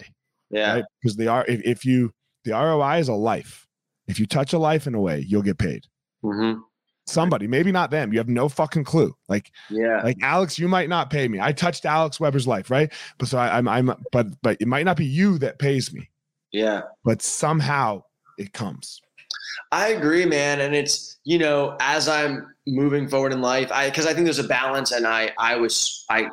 [0.50, 0.86] Yeah, right?
[1.02, 2.14] because the R if, if you
[2.46, 3.66] the ROI is a life.
[4.08, 5.86] If you touch a life in a way, you'll get paid.
[6.24, 6.62] Mm-hmm
[7.08, 9.16] somebody maybe not them you have no fucking clue.
[9.28, 10.02] Like yeah.
[10.04, 11.40] like alex you might not pay me.
[11.40, 12.92] I touched alex weber's life right?
[13.18, 16.10] But so I, i'm i'm but but it might not be you that pays me.
[16.52, 16.82] Yeah.
[17.04, 18.04] But somehow
[18.38, 19.02] it comes.
[19.72, 20.62] I agree man.
[20.62, 24.40] And it's you know as i'm moving forward in life i because i think there's
[24.40, 26.26] a balance and i i was i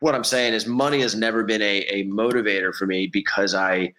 [0.00, 3.90] what i'm saying is money has never been a a motivator for me because i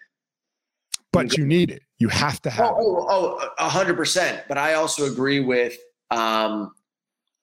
[1.14, 2.66] but you need it you have to have.
[2.66, 4.44] Oh, oh, oh, hundred percent.
[4.48, 5.78] But I also agree with
[6.10, 6.74] um,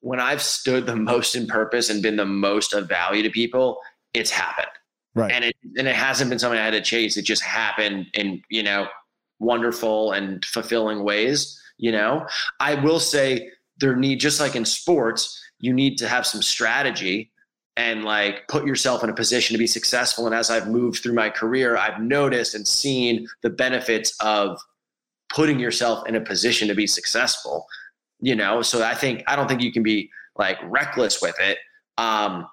[0.00, 3.78] when I've stood the most in purpose and been the most of value to people,
[4.14, 4.66] it's happened.
[5.14, 5.30] Right.
[5.30, 7.16] And it and it hasn't been something I had to chase.
[7.16, 8.88] It just happened in you know
[9.38, 11.56] wonderful and fulfilling ways.
[11.78, 12.26] You know,
[12.58, 17.30] I will say there need just like in sports, you need to have some strategy
[17.78, 20.26] and like put yourself in a position to be successful.
[20.26, 24.58] And as I've moved through my career, I've noticed and seen the benefits of
[25.32, 27.66] putting yourself in a position to be successful.
[28.20, 31.58] You know, so I think I don't think you can be like reckless with it.
[31.98, 32.48] Um,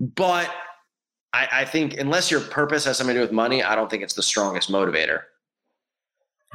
[0.00, 0.52] but
[1.32, 4.02] I, I think unless your purpose has something to do with money, I don't think
[4.02, 5.22] it's the strongest motivator.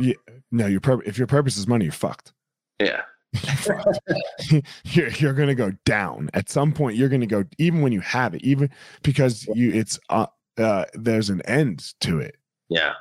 [0.01, 0.15] Yeah,
[0.51, 1.07] no, your purpose.
[1.07, 2.33] If your purpose is money, you're fucked.
[2.81, 3.03] Yeah.
[4.85, 6.29] you're, you're going to go down.
[6.33, 8.69] At some point you're going to go even when you have it even
[9.01, 12.37] because you it's uh, uh there's an end to it.
[12.69, 12.93] Yeah.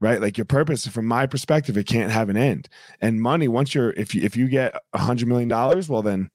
[0.00, 0.20] Right?
[0.20, 2.68] Like your purpose from my perspective it can't have an end.
[3.00, 6.30] And money once you're if you if you get a hundred million dollars well then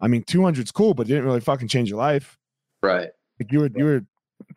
[0.00, 2.38] i mean 200 is cool but it didn't really fucking change your life.
[2.82, 3.10] Right.
[3.38, 4.06] Like you were you were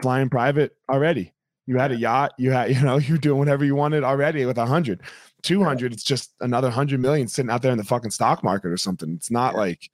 [0.01, 1.33] flying private already.
[1.65, 4.57] You had a yacht you had you know you're doing whatever you wanted already with
[4.57, 5.01] a hundred
[5.47, 8.77] 200 it's just another 100 million sitting out there in the fucking stock market or
[8.77, 9.89] something it's not like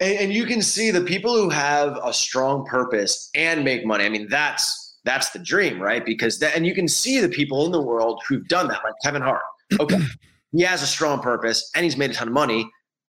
[0.00, 4.04] and, and you can see the people who have a strong purpose and make money.
[4.04, 6.04] I mean, that's that's the dream, right?
[6.04, 8.94] Because that, and you can see the people in the world who've done that, like
[9.02, 9.42] Kevin Hart.
[9.78, 10.00] Okay,
[10.52, 12.68] he has a strong purpose and he's made a ton of money,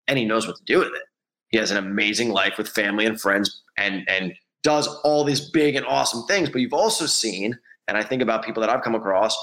[0.08, 1.02] and he knows what to do with it.
[1.48, 5.76] He has an amazing life with family and friends, and and does all these big
[5.76, 6.50] and awesome things.
[6.50, 9.36] But you've also seen, and I think about people that I've come across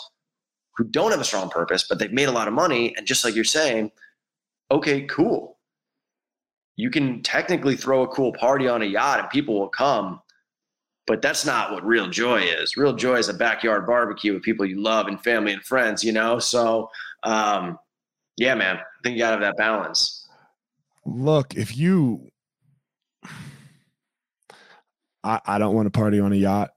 [0.81, 3.23] who don't have a strong purpose, but they've made a lot of money, and just
[3.23, 3.91] like you're saying,
[4.71, 5.59] okay, cool
[6.81, 10.19] you can technically throw a cool party on a yacht and people will come,
[11.05, 12.75] but that's not what real joy is.
[12.77, 16.11] Real joy is a backyard barbecue with people you love and family and friends, you
[16.11, 16.39] know?
[16.39, 16.89] So,
[17.23, 17.77] um,
[18.37, 20.27] yeah, man, I think you gotta have that balance.
[21.05, 22.29] Look, if you,
[25.23, 26.71] I, I don't want to party on a yacht,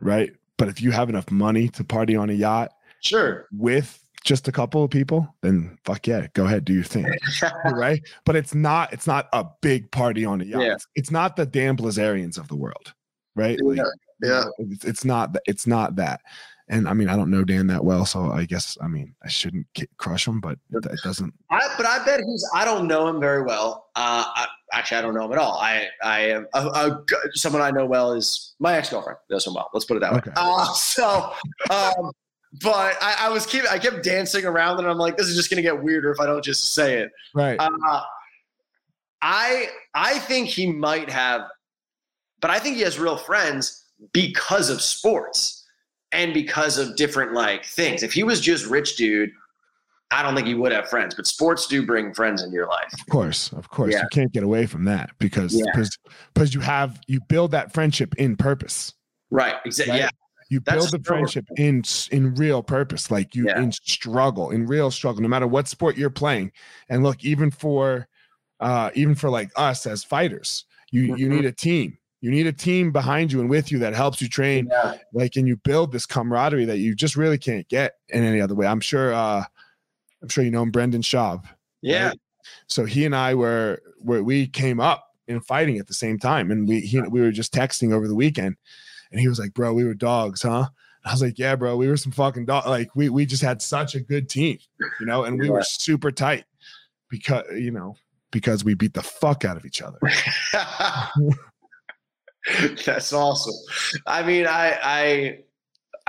[0.00, 0.30] right?
[0.56, 2.72] But if you have enough money to party on a yacht,
[3.06, 7.06] sure, with just a couple of people, then fuck yeah, go ahead, do your thing.
[7.72, 8.02] right.
[8.24, 10.62] But it's not, it's not a big party on a yacht.
[10.62, 10.72] Yeah.
[10.74, 12.92] It's, it's, not the Dan Bilzerians of the world.
[13.36, 13.58] Right.
[13.62, 13.78] Like,
[14.22, 14.44] yeah.
[14.58, 16.20] it's, it's not, it's not that.
[16.68, 19.28] And I mean, I don't know Dan that well, so I guess I mean I
[19.28, 21.32] shouldn't crush him, but it, it doesn't.
[21.48, 22.44] I, but I bet he's.
[22.54, 23.86] I don't know him very well.
[23.94, 25.58] Uh, I, actually, I don't know him at all.
[25.58, 29.18] I, I am a, a, someone I know well is my ex girlfriend.
[29.30, 29.70] Knows him well.
[29.72, 30.30] Let's put it that okay.
[30.30, 30.34] way.
[30.36, 31.32] Uh, so,
[31.70, 32.10] um,
[32.60, 35.50] but I, I, was keep I kept dancing around and I'm like, this is just
[35.50, 37.12] gonna get weirder if I don't just say it.
[37.34, 37.58] Right.
[37.58, 38.02] Uh,
[39.22, 41.42] I I think he might have,
[42.40, 45.64] but I think he has real friends because of sports
[46.12, 48.02] and because of different like things.
[48.02, 49.30] If he was just rich dude,
[50.10, 51.14] I don't think he would have friends.
[51.14, 52.92] But sports do bring friends into your life.
[52.92, 54.02] Of course, of course, yeah.
[54.02, 55.98] you can't get away from that because because
[56.32, 58.94] because you have you build that friendship in purpose.
[59.30, 59.56] Right.
[59.64, 59.92] Exactly.
[59.92, 60.00] Right?
[60.02, 60.10] Yeah
[60.48, 63.60] you build the friendship in in real purpose like you yeah.
[63.60, 66.52] in struggle in real struggle no matter what sport you're playing
[66.88, 68.08] and look even for
[68.60, 71.16] uh even for like us as fighters you mm-hmm.
[71.16, 74.20] you need a team you need a team behind you and with you that helps
[74.20, 74.94] you train yeah.
[75.12, 78.54] like and you build this camaraderie that you just really can't get in any other
[78.54, 79.44] way i'm sure uh
[80.22, 81.44] i'm sure you know him brendan schaub
[81.82, 82.18] yeah right?
[82.68, 86.50] so he and i were where we came up in fighting at the same time
[86.50, 88.56] and we he, we were just texting over the weekend
[89.10, 90.66] and he was like, bro, we were dogs, huh?
[91.04, 92.66] I was like, yeah, bro, we were some fucking dog.
[92.66, 94.58] Like we we just had such a good team,
[94.98, 96.44] you know, and we were super tight
[97.08, 97.94] because you know
[98.32, 99.98] because we beat the fuck out of each other.
[102.84, 103.54] That's awesome.
[104.06, 105.38] I mean, I I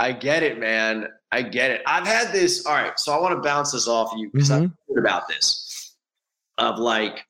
[0.00, 1.08] I get it, man.
[1.30, 1.82] I get it.
[1.86, 2.66] I've had this.
[2.66, 4.64] All right, so I want to bounce this off of you because mm-hmm.
[4.64, 5.94] I've heard about this
[6.58, 7.24] of like,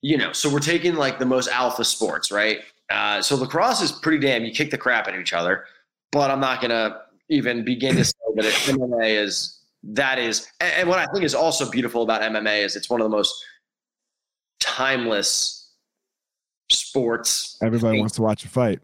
[0.00, 2.60] you know, so we're taking like the most alpha sports, right?
[2.90, 4.44] Uh, so lacrosse is pretty damn.
[4.44, 5.64] You kick the crap at each other,
[6.12, 10.46] but I'm not gonna even begin to say that MMA is that is.
[10.60, 13.44] And what I think is also beautiful about MMA is it's one of the most
[14.60, 15.70] timeless
[16.70, 17.58] sports.
[17.62, 18.80] Everybody wants to watch a fight.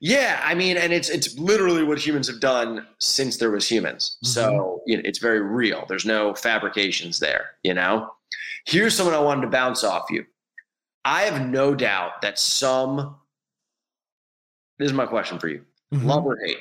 [0.00, 4.16] Yeah, I mean, and it's it's literally what humans have done since there was humans.
[4.24, 4.32] Mm-hmm.
[4.32, 5.84] So you know, it's very real.
[5.88, 7.50] There's no fabrications there.
[7.62, 8.10] You know.
[8.66, 10.26] Here's someone I wanted to bounce off you.
[11.04, 13.16] I have no doubt that some.
[14.78, 16.06] This is my question for you: mm-hmm.
[16.06, 16.58] love or hate?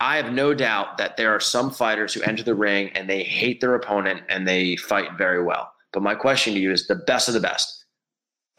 [0.00, 3.22] I have no doubt that there are some fighters who enter the ring and they
[3.22, 5.72] hate their opponent and they fight very well.
[5.92, 7.84] But my question to you is: the best of the best,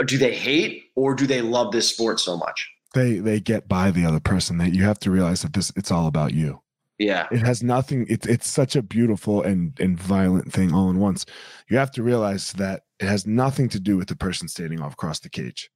[0.06, 2.70] do they hate or do they love this sport so much?
[2.94, 4.58] They they get by the other person.
[4.58, 6.62] That you have to realize that this it's all about you.
[6.98, 7.28] Yeah.
[7.32, 11.26] It has nothing, it's it's such a beautiful and and violent thing all in once.
[11.70, 14.94] You have to realize that it has nothing to do with the person standing off
[14.94, 15.70] across the cage.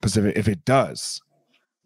[0.00, 1.20] Because if it, if it does,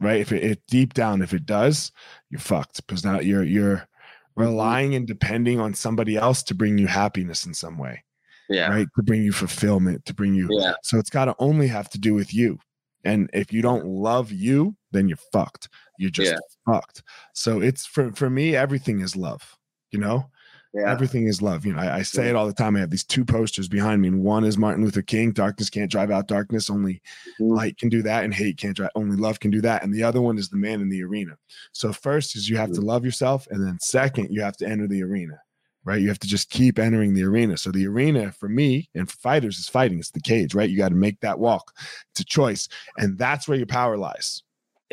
[0.00, 0.20] right?
[0.20, 1.92] If it, it deep down, if it does,
[2.30, 2.86] you're fucked.
[2.86, 4.42] Because now you're you're mm-hmm.
[4.42, 8.04] relying and depending on somebody else to bring you happiness in some way.
[8.48, 8.68] Yeah.
[8.68, 8.86] Right.
[8.96, 10.48] To bring you fulfillment, to bring you.
[10.50, 10.74] Yeah.
[10.82, 12.58] So it's got to only have to do with you.
[13.04, 15.68] And if you don't love you, then you're fucked.
[15.98, 16.38] You're just yeah.
[16.72, 17.02] fucked.
[17.32, 19.56] So it's for for me, everything is love.
[19.90, 20.28] You know,
[20.74, 20.90] yeah.
[20.90, 21.64] everything is love.
[21.64, 22.74] You know, I, I, say it all the time.
[22.74, 25.32] I have these two posters behind me, and one is Martin Luther King.
[25.32, 26.68] Darkness can't drive out darkness.
[26.68, 27.54] Only mm-hmm.
[27.54, 28.90] light can do that, and hate can't drive.
[28.94, 29.84] Only love can do that.
[29.84, 31.36] And the other one is the man in the arena.
[31.72, 32.80] So first is you have mm-hmm.
[32.80, 35.40] to love yourself, and then second you have to enter the arena
[35.86, 36.00] right?
[36.00, 37.56] You have to just keep entering the arena.
[37.58, 39.98] So the arena for me and for fighters is fighting.
[39.98, 40.70] It's the cage, right?
[40.70, 41.74] You got to make that walk.
[42.10, 44.42] It's a choice, and that's where your power lies.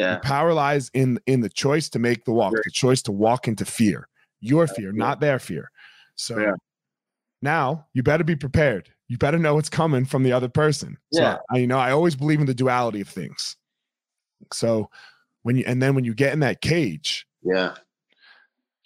[0.02, 0.14] Yeah.
[0.14, 3.48] Your power lies in in the choice to make the walk, the choice to walk
[3.48, 4.08] into fear,
[4.40, 5.70] your fear, not their fear.
[6.16, 6.54] So yeah.
[7.44, 8.90] now you better be prepared.
[9.08, 10.98] You better know what's coming from the other person.
[11.14, 11.38] So yeah.
[11.52, 13.58] I, you know, I always believe in the duality of things.
[14.52, 14.90] So
[15.44, 17.76] when you and then when you get in that cage, yeah,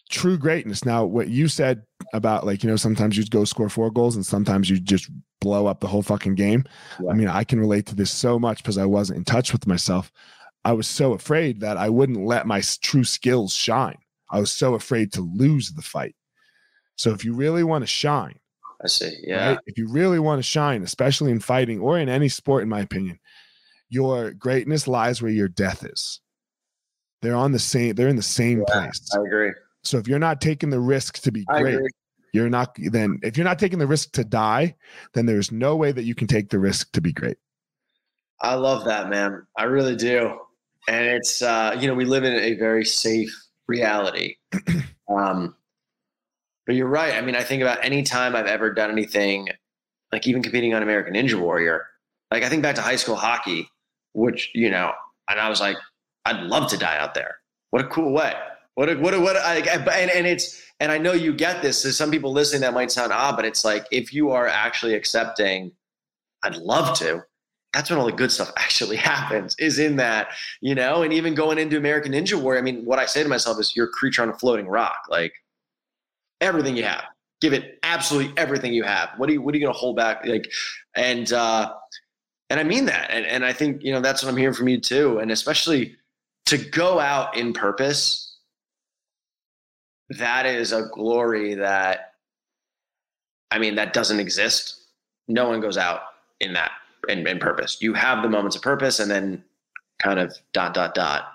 [0.09, 0.83] true greatness.
[0.83, 4.25] Now, what you said about like, you know, sometimes you go score four goals and
[4.25, 5.09] sometimes you just
[5.39, 6.65] blow up the whole fucking game.
[7.01, 7.11] Yeah.
[7.11, 9.65] I mean, I can relate to this so much because I wasn't in touch with
[9.65, 10.11] myself.
[10.65, 13.99] I was so afraid that I wouldn't let my true skills shine.
[14.31, 16.15] I was so afraid to lose the fight.
[16.95, 18.39] So if you really want to shine,
[18.83, 19.11] I see.
[19.23, 19.49] Yeah.
[19.49, 19.59] Right?
[19.67, 22.81] If you really want to shine, especially in fighting or in any sport, in my
[22.81, 23.19] opinion,
[23.89, 26.19] your greatness lies where your death is.
[27.21, 29.09] They're on the same, they're in the same yeah, place.
[29.15, 29.51] I agree.
[29.83, 31.79] So if you're not taking the risk to be great,
[32.33, 34.75] you're not then if you're not taking the risk to die,
[35.13, 37.37] then there's no way that you can take the risk to be great.
[38.41, 39.45] I love that, man.
[39.55, 40.39] I really do.
[40.87, 43.33] And it's uh, you know, we live in a very safe
[43.67, 44.35] reality.
[45.09, 45.55] um
[46.65, 47.13] but you're right.
[47.13, 49.49] I mean, I think about any time I've ever done anything,
[50.11, 51.85] like even competing on American Ninja Warrior.
[52.31, 53.69] Like I think back to high school hockey,
[54.13, 54.91] which you know,
[55.29, 55.77] and I was like,
[56.25, 57.37] I'd love to die out there.
[57.69, 58.33] What a cool way.
[58.75, 61.61] What a, what a, what a, I, and, and it's and I know you get
[61.61, 61.81] this.
[61.81, 64.95] So some people listening that might sound odd, but it's like if you are actually
[64.95, 65.71] accepting,
[66.43, 67.23] I'd love to.
[67.75, 69.55] That's when all the good stuff actually happens.
[69.59, 70.29] Is in that
[70.61, 72.59] you know, and even going into American Ninja Warrior.
[72.59, 75.05] I mean, what I say to myself is, you're a creature on a floating rock.
[75.09, 75.33] Like
[76.39, 77.03] everything you have.
[77.41, 79.09] Give it absolutely everything you have.
[79.17, 80.25] What are you what are you gonna hold back?
[80.25, 80.49] Like
[80.95, 81.73] and uh
[82.49, 83.11] and I mean that.
[83.11, 85.19] And and I think, you know, that's what I'm hearing from you too.
[85.19, 85.97] And especially
[86.45, 88.37] to go out in purpose,
[90.11, 92.13] that is a glory that
[93.51, 94.79] I mean that doesn't exist.
[95.27, 96.01] No one goes out
[96.39, 96.71] in that
[97.09, 97.77] in, in purpose.
[97.81, 99.43] You have the moments of purpose and then
[99.99, 101.27] kind of dot dot dot.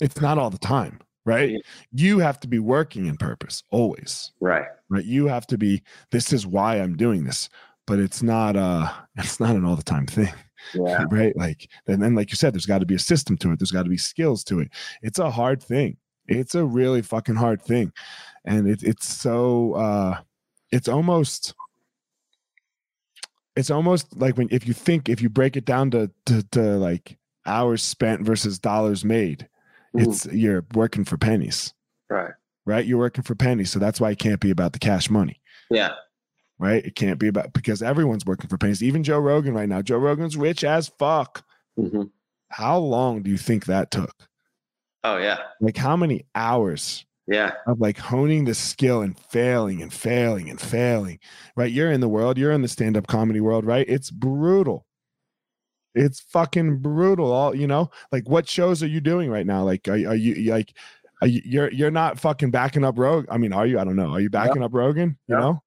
[0.00, 1.60] it's not all the time right?
[1.92, 4.32] You have to be working in purpose always.
[4.40, 4.66] Right.
[4.88, 5.04] Right.
[5.04, 7.48] You have to be, this is why I'm doing this.
[7.86, 10.32] But it's not uh it's not an all the time thing.
[10.74, 11.04] Yeah.
[11.10, 11.36] Right.
[11.36, 13.58] Like and then like you said, there's got to be a system to it.
[13.58, 14.70] There's got to be skills to it.
[15.02, 15.96] It's a hard thing.
[16.28, 17.92] It's a really fucking hard thing.
[18.44, 20.20] And it, it's so uh
[20.70, 21.54] it's almost
[23.56, 26.60] it's almost like when if you think if you break it down to to, to
[26.60, 29.48] like hours spent versus dollars made
[29.94, 31.74] it's you're working for pennies.
[32.08, 32.32] Right.
[32.64, 32.86] Right.
[32.86, 33.70] You're working for pennies.
[33.70, 35.40] So that's why it can't be about the cash money.
[35.70, 35.92] Yeah.
[36.58, 36.84] Right.
[36.84, 38.82] It can't be about because everyone's working for pennies.
[38.82, 39.82] Even Joe Rogan right now.
[39.82, 41.44] Joe Rogan's rich as fuck.
[41.78, 42.04] Mm-hmm.
[42.50, 44.28] How long do you think that took?
[45.04, 45.38] Oh yeah.
[45.60, 47.04] Like how many hours?
[47.26, 47.52] Yeah.
[47.66, 51.18] Of like honing the skill and failing and failing and failing.
[51.56, 51.70] Right.
[51.70, 52.38] You're in the world.
[52.38, 53.86] You're in the stand-up comedy world, right?
[53.88, 54.86] It's brutal.
[55.94, 57.30] It's fucking brutal.
[57.30, 59.62] All you know, like what shows are you doing right now?
[59.62, 60.74] Like, are, are you like,
[61.20, 63.28] are you, you're you're not fucking backing up Rogan?
[63.30, 63.78] I mean, are you?
[63.78, 64.08] I don't know.
[64.08, 65.18] Are you backing up Rogan?
[65.28, 65.62] You know,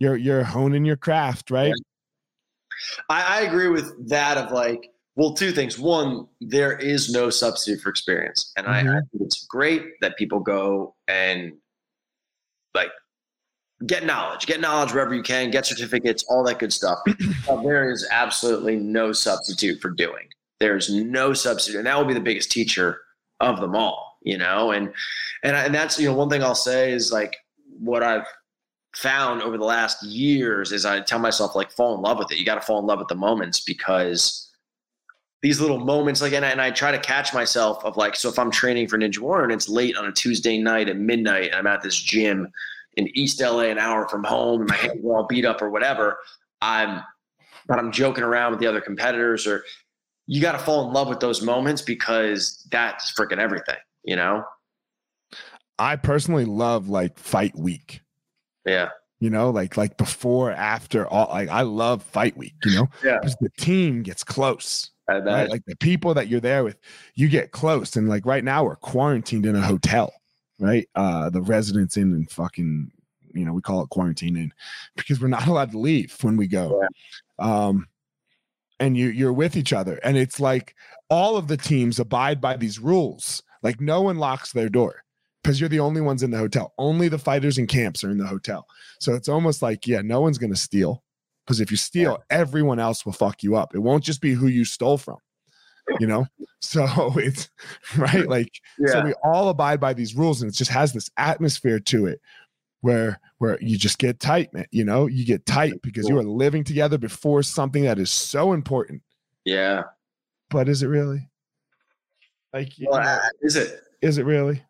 [0.00, 1.72] you're you're honing your craft, right?
[3.08, 4.36] I, I agree with that.
[4.36, 5.78] Of like, well, two things.
[5.78, 8.74] One, there is no substitute for experience, and mm-hmm.
[8.74, 8.98] I, I mm-hmm.
[9.10, 11.54] think it's great that people go and
[12.74, 12.90] like
[13.86, 16.98] get knowledge, get knowledge wherever you can, get certificates, all that good stuff.
[17.48, 20.28] uh, there is absolutely no substitute for doing.
[20.60, 23.00] There's no substitute, and that will be the biggest teacher
[23.40, 24.18] of them all.
[24.22, 24.92] You know, and
[25.42, 27.36] and and that's you know one thing I'll say is like
[27.78, 28.26] what I've
[28.94, 32.38] found over the last years is I tell myself like fall in love with it.
[32.38, 34.45] You got to fall in love with the moments because
[35.42, 38.28] these little moments like and I, and I try to catch myself of like so
[38.28, 41.46] if I'm training for Ninja Warrior and it's late on a Tuesday night at midnight
[41.46, 42.50] and I'm at this gym
[42.96, 45.70] in East LA, an hour from home, and my hands are all beat up or
[45.70, 46.18] whatever,
[46.60, 47.02] I'm,
[47.66, 49.64] but I'm joking around with the other competitors, or
[50.26, 54.44] you got to fall in love with those moments because that's freaking everything, you know?
[55.78, 58.00] I personally love like fight week.
[58.64, 58.88] Yeah.
[59.20, 62.54] You know, like like before, after all, like I love fight week.
[62.64, 64.90] You know, yeah, because the team gets close.
[65.08, 65.48] Right?
[65.48, 66.78] Like the people that you're there with,
[67.14, 67.96] you get close.
[67.96, 70.12] And like right now, we're quarantined in a hotel
[70.58, 70.88] right?
[70.94, 72.90] Uh, the residents in and fucking,
[73.34, 74.52] you know, we call it quarantine in
[74.96, 76.80] because we're not allowed to leave when we go.
[76.80, 77.66] Yeah.
[77.66, 77.86] Um,
[78.78, 80.74] and you you're with each other, and it's like
[81.08, 83.42] all of the teams abide by these rules.
[83.62, 85.02] Like no one locks their door
[85.42, 86.74] because you're the only ones in the hotel.
[86.76, 88.66] Only the fighters and camps are in the hotel.
[89.00, 91.02] So it's almost like, yeah, no one's gonna steal.
[91.46, 93.74] Because if you steal, everyone else will fuck you up.
[93.74, 95.18] It won't just be who you stole from
[96.00, 96.26] you know?
[96.60, 97.50] So it's
[97.96, 98.26] right?
[98.28, 98.88] Like yeah.
[98.88, 102.20] so we all abide by these rules and it just has this atmosphere to it
[102.80, 105.06] where where you just get tight man you know?
[105.06, 109.02] You get tight because you are living together before something that is so important.
[109.44, 109.82] Yeah.
[110.48, 111.28] But is it really?
[112.54, 113.82] Like well, know, is it?
[114.00, 114.62] Is it really?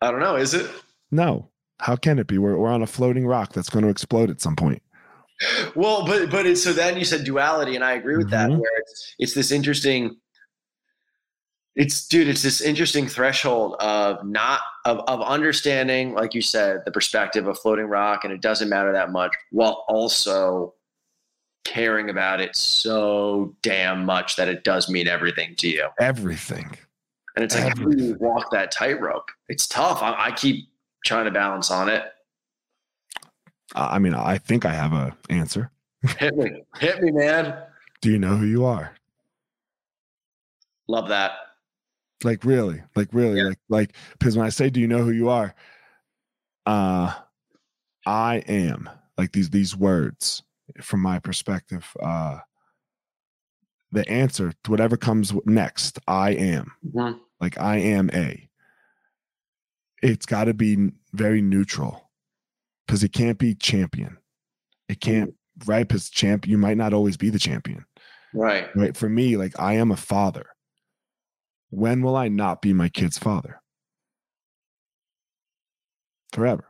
[0.00, 0.68] I don't know is it?
[1.10, 1.50] No.
[1.78, 2.38] How can it be?
[2.38, 4.82] We're, we're on a floating rock that's going to explode at some point
[5.74, 8.52] well but but it's so then you said duality and i agree with mm-hmm.
[8.52, 10.16] that where it's it's this interesting
[11.74, 16.92] It's dude, it's this interesting threshold of not of of understanding, like you said, the
[16.92, 20.74] perspective of floating rock, and it doesn't matter that much, while also
[21.64, 25.88] caring about it so damn much that it does mean everything to you.
[25.98, 26.76] Everything.
[27.36, 29.30] And it's like how do you walk that tightrope?
[29.48, 30.02] It's tough.
[30.02, 30.68] I, I keep
[31.06, 32.04] trying to balance on it.
[33.74, 35.70] I mean, I think I have a answer.
[36.18, 37.56] Hit me, hit me, man.
[38.00, 38.94] Do you know who you are?
[40.88, 41.32] Love that.
[42.24, 43.48] Like really, like really, yeah.
[43.48, 45.54] like like because when I say, "Do you know who you are?"
[46.66, 47.12] Uh,
[48.06, 50.42] I am like these these words
[50.80, 51.86] from my perspective.
[52.00, 52.38] Uh,
[53.90, 56.72] the answer to whatever comes next, I am.
[56.86, 57.18] Mm-hmm.
[57.40, 58.48] Like I am a.
[60.02, 62.01] It's got to be very neutral
[62.92, 64.18] because it can't be champion.
[64.86, 65.32] It can't
[65.64, 66.46] right because champ.
[66.46, 67.86] You might not always be the champion.
[68.34, 68.68] Right.
[68.76, 68.94] Right.
[68.94, 70.44] For me, like I am a father.
[71.70, 73.62] When will I not be my kid's father?
[76.34, 76.68] Forever.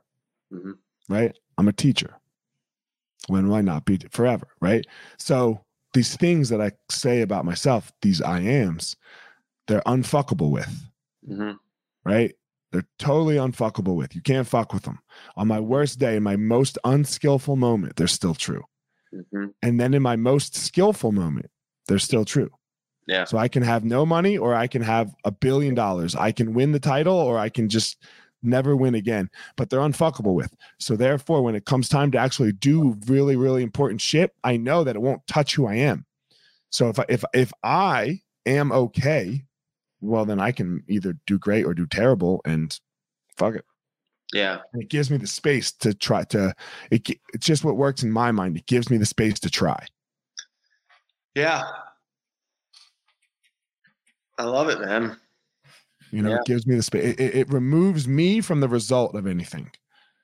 [0.52, 0.72] Mm-hmm.
[1.08, 1.36] Right?
[1.58, 2.14] I'm a teacher.
[3.26, 4.46] When will I not be forever?
[4.60, 4.86] Right?
[5.18, 8.94] So these things that I say about myself, these I ams,
[9.66, 10.88] they're unfuckable with.
[11.28, 11.54] Mm-hmm.
[12.04, 12.36] Right?
[12.72, 14.14] They're totally unfuckable with.
[14.14, 14.98] You can't fuck with them.
[15.36, 18.64] On my worst day, in my most unskillful moment, they're still true.
[19.14, 19.48] Mm-hmm.
[19.62, 21.50] And then in my most skillful moment,
[21.86, 22.50] they're still true.
[23.06, 23.24] Yeah.
[23.24, 26.14] So I can have no money or I can have a billion dollars.
[26.16, 27.98] I can win the title or I can just
[28.42, 29.28] never win again.
[29.56, 30.54] But they're unfuckable with.
[30.78, 34.84] So therefore, when it comes time to actually do really, really important shit, I know
[34.84, 36.06] that it won't touch who I am.
[36.70, 39.44] So if I, if if I am okay,
[40.02, 42.78] well then I can either do great or do terrible and
[43.36, 43.64] fuck it.
[44.32, 44.58] Yeah.
[44.72, 46.54] And it gives me the space to try to
[46.90, 48.56] it, it's just what works in my mind.
[48.56, 49.86] It gives me the space to try.
[51.34, 51.62] Yeah.
[54.38, 55.16] I love it, man.
[56.10, 56.36] You know, yeah.
[56.36, 57.14] it gives me the space.
[57.18, 59.70] It, it, removes me from the result of anything.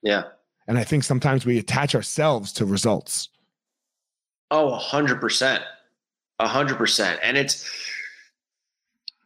[0.03, 0.25] Yeah.
[0.67, 3.31] And I think sometimes we attach ourselves to results.
[4.51, 5.63] Oh, a hundred percent.
[6.41, 7.21] A hundred percent.
[7.23, 7.71] And it's,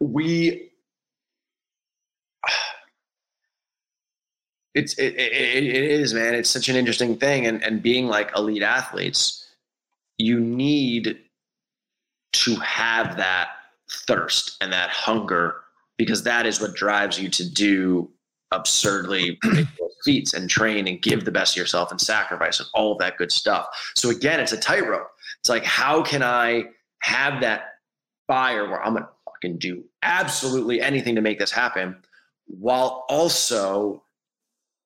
[0.03, 0.71] we,
[4.75, 6.35] it's, it, it, it is, man.
[6.35, 7.47] It's such an interesting thing.
[7.47, 9.47] And, and being like elite athletes,
[10.19, 11.19] you need
[12.33, 13.49] to have that
[14.07, 15.57] thirst and that hunger
[15.99, 18.11] because that is what drives you to do
[18.51, 19.39] absurdly
[20.05, 23.17] feats and train and give the best of yourself and sacrifice and all of that
[23.17, 23.67] good stuff.
[23.95, 25.09] So again, it's a tightrope.
[25.41, 26.65] It's like, how can I
[27.03, 27.75] have that
[28.27, 29.09] fire where I'm gonna
[29.43, 31.97] fucking do absolutely anything to make this happen
[32.47, 34.03] while also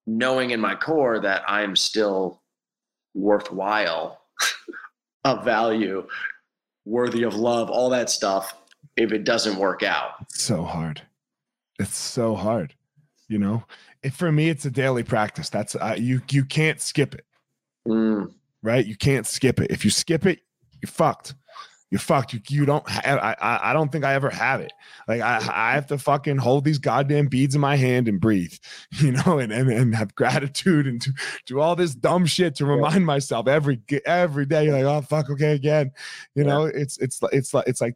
[0.07, 2.43] knowing in my core that I'm still
[3.15, 4.21] worthwhile
[5.25, 6.07] of value,
[6.85, 8.55] worthy of love, all that stuff
[8.97, 10.13] if it doesn't work out.
[10.23, 11.03] It's so hard.
[11.79, 12.75] It's so hard.
[13.29, 13.65] You know,
[14.03, 15.51] if for me, it's a daily practice.
[15.51, 16.23] That's uh, you.
[16.31, 17.25] You can't skip it.
[17.89, 18.33] Mm.
[18.63, 18.87] Right?
[18.87, 19.73] You can't skip it.
[19.73, 20.41] If you skip it,
[20.81, 21.35] you're fucked.
[21.91, 22.33] You're fucked.
[22.33, 24.73] You, you don't have, I, I, I don't think I ever have it.
[25.07, 28.55] Like I, I have to fucking hold these goddamn beads in my hand and breathe,
[28.99, 31.13] you know, and, and, and have gratitude and do,
[31.47, 33.01] do all this dumb shit to remind yeah.
[33.01, 34.65] myself every, every day.
[34.65, 35.31] You're Like, oh, fuck.
[35.31, 35.53] Okay.
[35.53, 35.93] Again,
[36.35, 36.49] you yeah.
[36.49, 37.95] know, it's, it's, it's like, it's like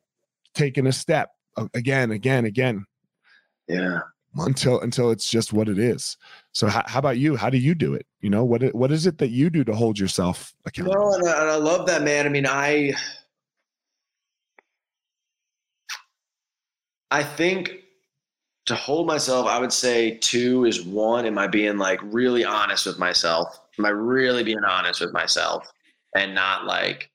[0.55, 2.85] taking a step uh, again, again, again.
[3.69, 4.01] Yeah.
[4.37, 6.17] Until until it's just what it is.
[6.53, 7.35] So how, how about you?
[7.35, 8.07] How do you do it?
[8.21, 8.63] You know what?
[8.77, 11.01] What is it that you do to hold yourself accountable?
[11.01, 12.27] No, and I, and I love that, man.
[12.27, 12.93] I mean, I
[17.11, 17.73] I think
[18.67, 21.27] to hold myself, I would say two is one.
[21.27, 23.61] Am I being like really honest with myself?
[23.79, 25.71] Am I really being honest with myself
[26.15, 27.11] and not like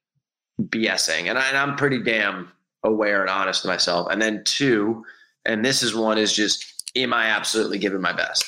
[0.62, 1.30] BSing?
[1.30, 2.52] And, I, and I'm pretty damn
[2.84, 4.08] aware and honest to myself.
[4.12, 5.06] And then two,
[5.46, 8.43] and this is one is just, am I absolutely giving my best?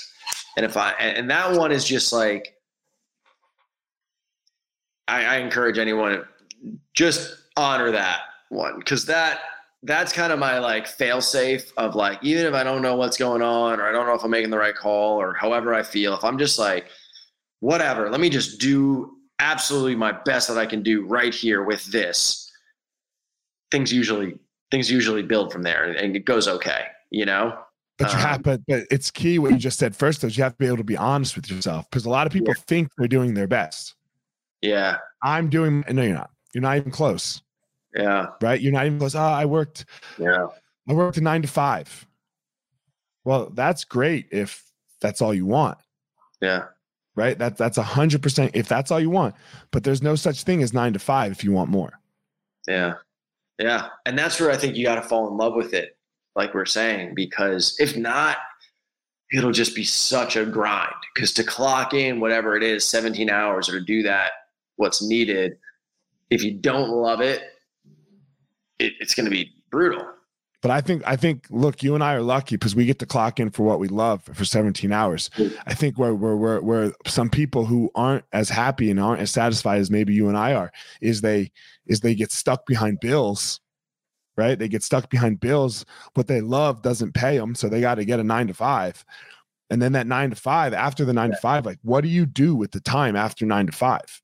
[0.58, 2.56] And if I, and that one is just like,
[5.08, 6.26] I, I encourage anyone
[6.93, 9.39] just honor that one because that
[9.84, 13.17] that's kind of my like fail safe of like even if I don't know what's
[13.17, 15.84] going on or I don't know if I'm making the right call or however I
[15.84, 16.88] feel if I'm just like
[17.59, 21.86] whatever let me just do absolutely my best that I can do right here with
[21.91, 22.51] this
[23.71, 24.38] things usually
[24.71, 27.57] things usually build from there and, it goes okay you know?
[27.97, 30.43] But you um, have but, but it's key what you just said first is you
[30.43, 32.63] have to be able to be honest with yourself because a lot of people yeah.
[32.67, 33.95] think they're doing their best.
[34.61, 34.97] Yeah.
[35.23, 36.30] I'm doing no you're not.
[36.53, 37.41] You're not even close
[37.96, 38.28] yeah.
[38.42, 38.60] Right?
[38.60, 39.16] You're not even close.
[39.16, 39.86] Oh i worked
[40.18, 40.48] yeah.
[40.88, 42.06] I worked a nine to five.
[43.24, 44.64] Well that's great if
[45.02, 45.78] that's all you want.
[46.42, 46.66] Yeah.
[47.16, 47.38] Right?
[47.38, 49.36] That that's a hundred percent if that's all you want.
[49.72, 52.00] But there's no such thing as nine to five if you want more.
[52.68, 52.96] Yeah.
[53.60, 53.90] Yeah.
[54.06, 55.98] And that's where I think you got to fall in love with it.
[56.36, 58.38] like we're saying, because if not,
[59.34, 60.94] it'll just be such a grind.
[61.14, 64.32] Because to clock in whatever it is, 17 hours, or to do that,
[64.76, 65.58] what's needed,
[66.30, 67.42] if you don't love it,
[68.80, 70.05] it it's going to be brutal.
[70.61, 73.05] But I think I think look, you and I are lucky because we get to
[73.05, 75.30] clock in for what we love for 17 hours.
[75.67, 79.32] I think where where where where some people who aren't as happy and aren't as
[79.32, 81.51] satisfied as maybe you and I are is they
[81.86, 83.59] is they get stuck behind bills,
[84.36, 84.57] right?
[84.57, 85.86] They get stuck behind bills.
[86.15, 89.05] What they love doesn't pay them, so they got to get a nine to five.
[89.69, 92.25] And then that nine to five, after the nine to five, like what do you
[92.25, 94.21] do with the time after nine to five?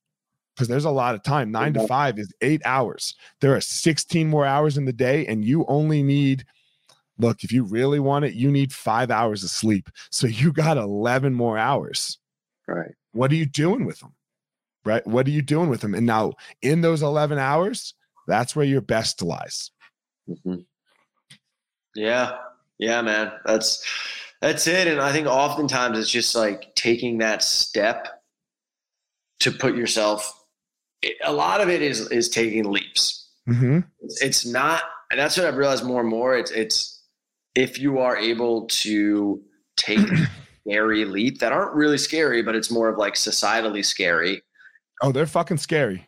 [0.56, 1.52] Because there's a lot of time.
[1.52, 3.16] Nine to five is eight hours.
[3.42, 6.46] There are 16 more hours in the day, and you only need,
[7.18, 9.90] look, if you really want it, you need five hours of sleep.
[10.12, 12.20] So you got 11 more hours.
[12.68, 12.94] Right.
[13.14, 14.14] What are you doing with them?
[14.86, 15.06] Right.
[15.08, 15.96] What are you doing with them?
[15.96, 17.94] And now in those 11 hours,
[18.28, 19.72] that's where your best lies.
[20.30, 20.62] Mm-hmm.
[21.96, 22.38] Yeah.
[22.80, 23.32] Yeah, man.
[23.46, 23.86] That's,
[24.42, 24.88] that's it.
[24.88, 28.24] And I think oftentimes it's just like taking that step
[29.40, 30.43] to put yourself
[31.24, 33.30] a lot of it is is taking leaps.
[33.48, 33.80] Mm-hmm.
[34.02, 36.38] It's, it's not, and that's what I've realized more and more.
[36.38, 37.04] It's it's
[37.56, 39.42] if you are able to
[39.76, 40.00] take
[40.68, 44.42] scary leap that aren't really scary, but it's more of like societally scary.
[45.02, 46.08] Oh, they're fucking scary.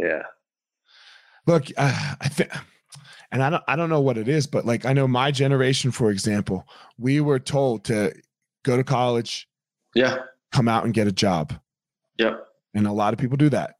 [0.00, 0.22] Yeah.
[1.46, 2.50] Look, uh, I think,
[3.30, 5.90] and I don't, I don't know what it is, but like I know my generation,
[5.90, 6.66] for example,
[6.98, 8.12] we were told to
[8.64, 9.48] go to college,
[9.94, 10.18] yeah,
[10.52, 11.52] come out and get a job.
[12.18, 12.46] Yep.
[12.74, 13.75] And a lot of people do that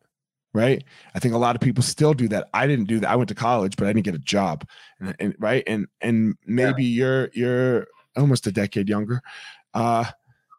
[0.57, 0.83] right?
[1.15, 2.49] I think a lot of people still do that.
[2.55, 3.11] I didn't do that.
[3.11, 4.67] I went to college, but I didn't get a job,
[4.99, 7.05] and, and right, and and maybe yeah.
[7.05, 7.87] you're you're
[8.17, 9.21] almost a decade younger.
[9.75, 10.07] Uh,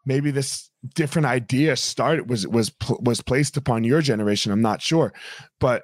[0.06, 4.52] maybe this different idea started was was was placed upon your generation.
[4.52, 5.12] I'm not sure,
[5.58, 5.82] but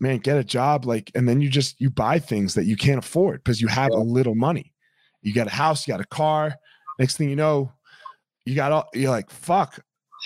[0.00, 2.98] man, get a job like, and then you just you buy things that you can't
[2.98, 3.98] afford because you have yeah.
[3.98, 4.74] a little money.
[5.22, 6.54] You got a house, you got a car.
[6.98, 7.72] Next thing you know,
[8.44, 8.88] you got all.
[8.94, 9.78] You're like, fuck.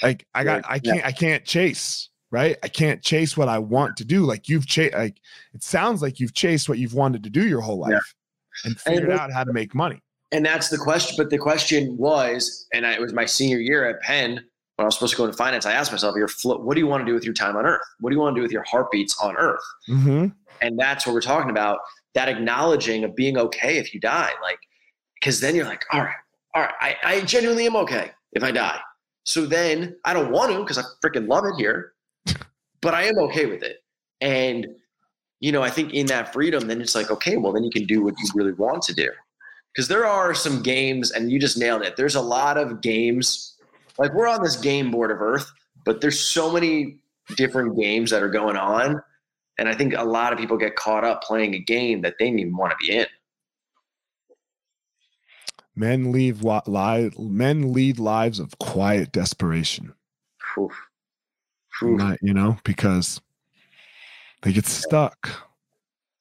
[0.02, 2.56] Like I got, I can't, I can't chase right?
[2.62, 4.24] I can't chase what I want to do.
[4.24, 5.18] Like you've chased, like
[5.54, 7.98] it sounds like you've chased what you've wanted to do your whole life yeah.
[8.64, 10.00] and figured and, out how to make money.
[10.32, 11.14] And that's the question.
[11.16, 14.42] But the question was, and I, it was my senior year at Penn
[14.76, 15.66] when I was supposed to go into finance.
[15.66, 17.82] I asked myself, "Your what do you want to do with your time on Earth?
[18.00, 20.28] What do you want to do with your heartbeats on Earth?" Mm-hmm.
[20.62, 21.80] And that's what we're talking about.
[22.14, 24.58] That acknowledging of being okay if you die, like,
[25.20, 26.16] because then you're like, "All right,
[26.54, 28.80] all right, I, I genuinely am okay if I die."
[29.24, 31.92] So then I don't want to because I freaking love it here
[32.82, 33.82] but I am okay with it.
[34.20, 34.66] And,
[35.40, 37.86] you know, I think in that freedom, then it's like, okay, well, then you can
[37.86, 39.08] do what you really want to do.
[39.72, 41.96] Because there are some games, and you just nailed it.
[41.96, 43.56] There's a lot of games,
[43.98, 45.50] like we're on this game board of Earth,
[45.84, 46.98] but there's so many
[47.36, 49.02] different games that are going on.
[49.58, 52.26] And I think a lot of people get caught up playing a game that they
[52.26, 53.06] didn't even want to be in.
[55.74, 59.94] Men leave li- men lead lives of quiet desperation.
[60.58, 60.72] Oof.
[61.82, 63.20] Not, you know, because
[64.42, 65.48] they get stuck.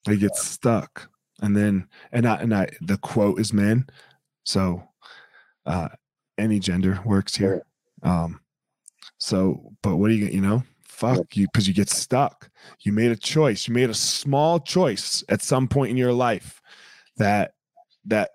[0.05, 1.09] They get stuck.
[1.41, 3.87] And then and I and I the quote is men.
[4.43, 4.83] So
[5.65, 5.89] uh
[6.37, 7.63] any gender works here.
[8.03, 8.39] Um
[9.17, 10.63] so but what do you you know?
[10.83, 12.49] Fuck you because you get stuck.
[12.81, 13.67] You made a choice.
[13.67, 16.61] You made a small choice at some point in your life
[17.17, 17.53] that
[18.05, 18.31] that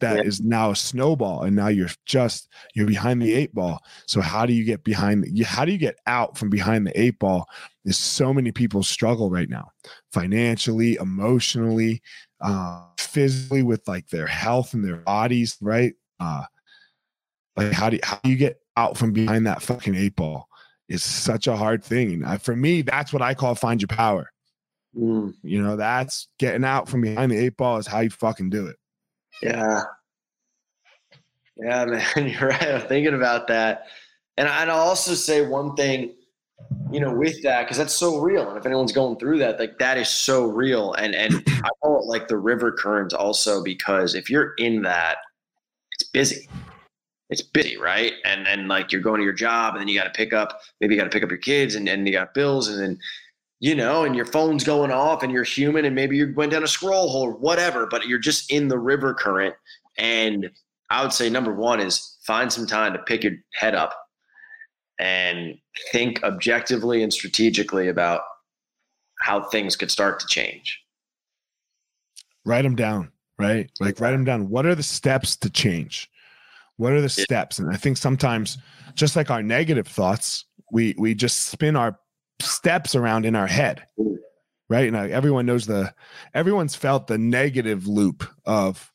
[0.00, 0.22] that yeah.
[0.22, 4.44] is now a snowball and now you're just you're behind the eight ball so how
[4.44, 7.46] do you get behind you, how do you get out from behind the eight ball
[7.84, 9.68] is so many people struggle right now
[10.12, 12.02] financially emotionally
[12.40, 16.44] uh physically with like their health and their bodies right uh
[17.56, 20.48] like how do you, how do you get out from behind that fucking eight ball
[20.88, 23.88] is such a hard thing and I, for me that's what i call find your
[23.88, 24.30] power
[24.96, 25.32] mm.
[25.42, 28.66] you know that's getting out from behind the eight ball is how you fucking do
[28.66, 28.76] it
[29.42, 29.82] yeah.
[31.56, 31.84] Yeah,
[32.16, 32.62] man, you're right.
[32.62, 33.86] I'm thinking about that.
[34.36, 36.14] And I'd also say one thing,
[36.90, 38.48] you know, with that, because that's so real.
[38.48, 40.94] And if anyone's going through that, like that is so real.
[40.94, 45.18] And and I call it like the river currents also because if you're in that,
[45.92, 46.48] it's busy.
[47.30, 48.14] It's busy, right?
[48.24, 50.60] And and like you're going to your job and then you got to pick up,
[50.80, 52.98] maybe you got to pick up your kids and, and you got bills and then
[53.64, 56.62] you know, and your phone's going off and you're human and maybe you went down
[56.62, 59.54] a scroll hole or whatever, but you're just in the river current.
[59.96, 60.50] And
[60.90, 63.94] I would say number one is find some time to pick your head up
[64.98, 65.54] and
[65.92, 68.20] think objectively and strategically about
[69.20, 70.78] how things could start to change.
[72.44, 73.70] Write them down, right?
[73.80, 74.50] Like write them down.
[74.50, 76.10] What are the steps to change?
[76.76, 77.58] What are the steps?
[77.58, 78.58] And I think sometimes
[78.94, 81.98] just like our negative thoughts, we we just spin our
[82.40, 83.84] steps around in our head.
[84.68, 84.92] right?
[84.92, 85.94] And everyone knows the
[86.32, 88.90] everyone's felt the negative loop of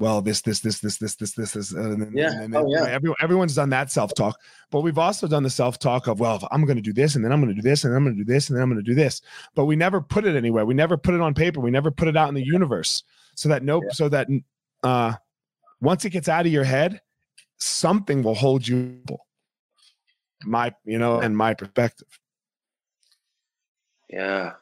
[0.00, 1.72] well, this, this, this, this, this, this, this, this.
[1.72, 2.30] And then, yeah.
[2.40, 2.84] And then, oh, yeah.
[2.84, 4.38] Everyone, everyone's done that self talk,
[4.70, 7.24] but we've also done the self talk of, well, I'm going to do this, and
[7.24, 8.70] then I'm going to do this, and I'm going to do this, and then I'm
[8.70, 9.20] going to do this.
[9.56, 10.64] But we never put it anywhere.
[10.64, 11.60] We never put it on paper.
[11.60, 13.02] We never put it out in the universe,
[13.34, 13.92] so that nope, yeah.
[13.92, 14.28] so that
[14.84, 15.14] uh,
[15.80, 17.00] once it gets out of your head,
[17.56, 19.02] something will hold you.
[20.44, 22.06] My, you know, and my perspective.
[24.08, 24.52] Yeah,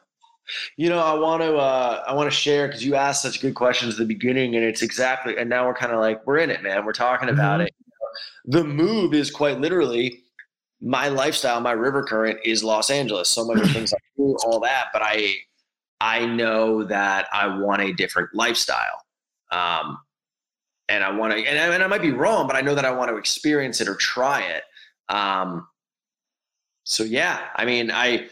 [0.77, 3.55] you know, I want to uh, I want to share because you asked such good
[3.55, 5.37] questions at the beginning, and it's exactly.
[5.37, 6.85] And now we're kind of like we're in it, man.
[6.85, 7.67] We're talking about mm-hmm.
[7.67, 7.75] it.
[8.45, 10.23] The move is quite literally
[10.81, 11.59] my lifestyle.
[11.59, 13.29] My river current is Los Angeles.
[13.29, 15.35] So many things I do, all that, but I
[15.99, 19.03] I know that I want a different lifestyle.
[19.51, 19.97] Um,
[20.89, 22.85] and I want to, and I, and I might be wrong, but I know that
[22.85, 24.63] I want to experience it or try it.
[25.09, 25.67] Um,
[26.85, 28.29] so yeah, I mean, I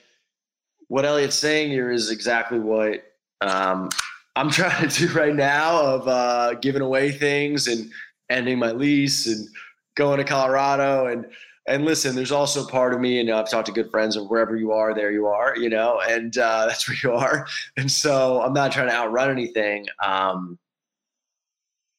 [0.88, 3.04] what Eliot's saying here is exactly what
[3.42, 3.90] um,
[4.36, 7.92] I'm trying to do right now of uh, giving away things and
[8.30, 9.48] ending my lease and
[9.96, 11.26] going to Colorado and
[11.68, 14.56] and listen, there's also part of me, and I've talked to good friends of wherever
[14.56, 17.48] you are, there you are, you know, and uh, that's where you are.
[17.76, 20.60] And so I'm not trying to outrun anything, um,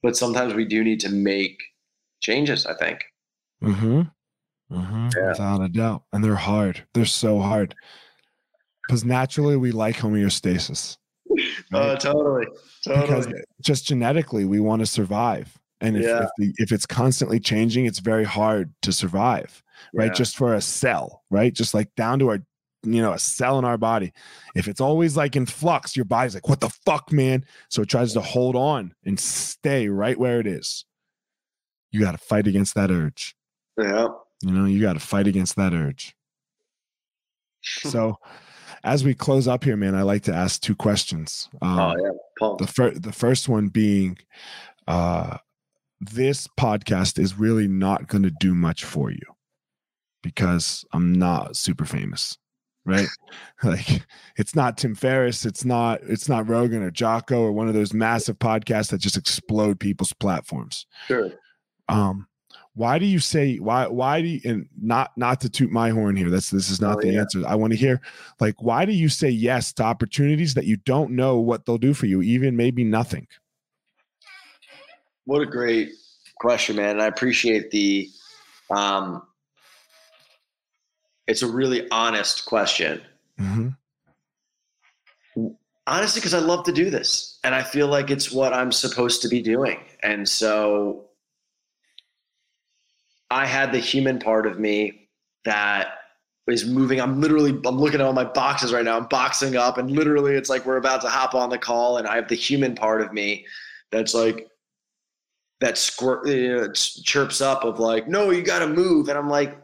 [0.04, 1.60] but sometimes we do need to make
[2.20, 2.64] changes.
[2.64, 3.04] I think.
[3.60, 4.02] Hmm.
[4.70, 5.08] Mm-hmm.
[5.16, 5.28] Yeah.
[5.30, 6.84] Without a doubt, and they're hard.
[6.94, 7.74] They're so hard
[8.86, 10.96] because naturally we like homeostasis.
[11.72, 12.00] Oh, right?
[12.00, 12.46] totally,
[12.84, 13.06] totally.
[13.06, 13.28] Because
[13.60, 16.22] just genetically, we want to survive, and if yeah.
[16.24, 19.62] if, the, if, it's constantly changing, it's very hard to survive.
[19.92, 20.12] Right, yeah.
[20.12, 22.38] just for a cell, right, just like down to our,
[22.82, 24.12] you know, a cell in our body.
[24.54, 27.88] If it's always like in flux, your body's like, "What the fuck, man?" So it
[27.88, 30.86] tries to hold on and stay right where it is.
[31.90, 33.36] You got to fight against that urge.
[33.78, 34.08] Yeah.
[34.42, 36.14] You know, you got to fight against that urge.
[37.62, 38.18] so
[38.86, 41.48] as we close up here, man, I like to ask two questions.
[41.60, 42.56] Um, oh yeah, Paul.
[42.56, 44.16] The first, the first one being,
[44.86, 45.38] uh,
[46.00, 49.26] this podcast is really not going to do much for you
[50.22, 52.38] because I'm not super famous,
[52.84, 53.08] right?
[53.64, 54.06] like
[54.36, 57.92] it's not Tim Ferriss, it's not it's not Rogan or Jocko or one of those
[57.92, 60.86] massive podcasts that just explode people's platforms.
[61.08, 61.32] Sure.
[61.88, 62.28] Um,
[62.76, 66.14] why do you say why why do you and not not to toot my horn
[66.14, 67.20] here that's this is not oh, the yeah.
[67.20, 68.00] answer i want to hear
[68.38, 71.94] like why do you say yes to opportunities that you don't know what they'll do
[71.94, 73.26] for you even maybe nothing
[75.24, 75.90] what a great
[76.38, 78.08] question man and i appreciate the
[78.70, 79.22] um
[81.26, 83.00] it's a really honest question
[83.40, 83.68] mm-hmm.
[85.86, 89.22] honestly because i love to do this and i feel like it's what i'm supposed
[89.22, 91.06] to be doing and so
[93.30, 95.08] I had the human part of me
[95.44, 95.98] that
[96.46, 97.00] is moving.
[97.00, 98.96] I'm literally, I'm looking at all my boxes right now.
[98.96, 102.06] I'm boxing up, and literally, it's like we're about to hop on the call, and
[102.06, 103.46] I have the human part of me
[103.90, 104.48] that's like
[105.60, 109.28] that squirt, you know, chirps up of like, no, you got to move, and I'm
[109.28, 109.58] like,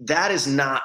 [0.00, 0.82] that is not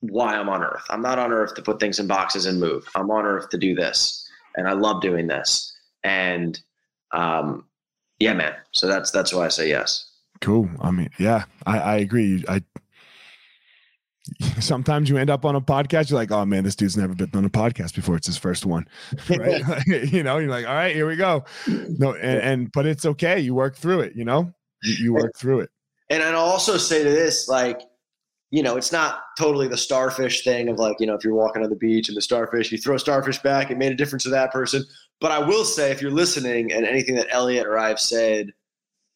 [0.00, 0.84] why I'm on Earth.
[0.90, 2.88] I'm not on Earth to put things in boxes and move.
[2.94, 4.26] I'm on Earth to do this,
[4.56, 5.72] and I love doing this.
[6.04, 6.58] And
[7.12, 7.66] um,
[8.18, 8.54] yeah, man.
[8.72, 10.10] So that's that's why I say yes.
[10.44, 10.68] Cool.
[10.78, 12.44] I mean, yeah, I, I agree.
[12.46, 12.62] I
[14.60, 17.30] sometimes you end up on a podcast, you're like, oh man, this dude's never been
[17.32, 18.16] on a podcast before.
[18.16, 18.86] It's his first one.
[19.30, 19.62] Right.
[19.86, 21.44] you know, you're like, all right, here we go.
[21.66, 23.40] No, and, and but it's okay.
[23.40, 24.52] You work through it, you know?
[24.82, 25.70] You, you work through it.
[26.10, 27.80] And I'd also say to this, like,
[28.50, 31.64] you know, it's not totally the starfish thing of like, you know, if you're walking
[31.64, 34.24] on the beach and the starfish, you throw a starfish back, it made a difference
[34.24, 34.84] to that person.
[35.22, 38.52] But I will say, if you're listening and anything that eliot or I've said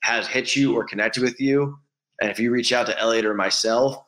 [0.03, 1.79] has hit you or connected with you,
[2.21, 4.05] and if you reach out to Eliot or myself,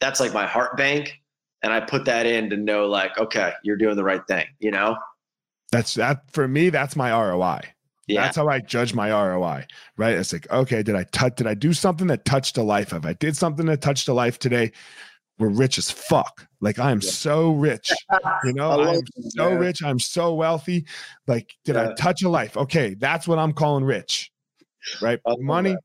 [0.00, 1.20] that's like my heart bank.
[1.62, 4.70] And I put that in to know, like, okay, you're doing the right thing, you
[4.70, 4.96] know?
[5.70, 7.60] That's that for me, that's my ROI.
[8.06, 8.22] Yeah.
[8.22, 10.14] That's how I judge my ROI, right?
[10.14, 12.92] It's like, okay, did I touch, did I do something that touched a life?
[12.92, 14.72] If I did something that touched a life today,
[15.38, 16.48] we're rich as fuck.
[16.60, 17.10] Like I am yeah.
[17.10, 17.92] so rich,
[18.42, 19.82] you know, I'm so rich.
[19.84, 20.86] I'm so wealthy.
[21.28, 21.90] Like, did yeah.
[21.90, 22.56] I touch a life?
[22.56, 22.94] Okay.
[22.94, 24.29] That's what I'm calling rich
[25.00, 25.20] right?
[25.38, 25.80] money, that.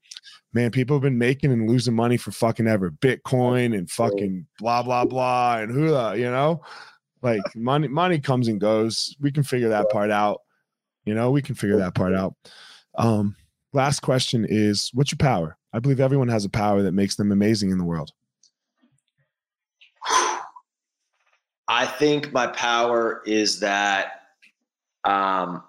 [0.53, 2.91] man, people have been making and losing money for fucking ever.
[2.91, 6.61] Bitcoin and fucking blah blah blah and hula, you know,
[7.21, 9.15] like money money comes and goes.
[9.19, 10.41] We can figure that part out.
[11.05, 12.35] You know, we can figure that part out.
[12.97, 13.35] Um,
[13.73, 15.57] last question is, what's your power?
[15.73, 18.11] I believe everyone has a power that makes them amazing in the world.
[21.67, 24.21] I think my power is that
[25.03, 25.63] um,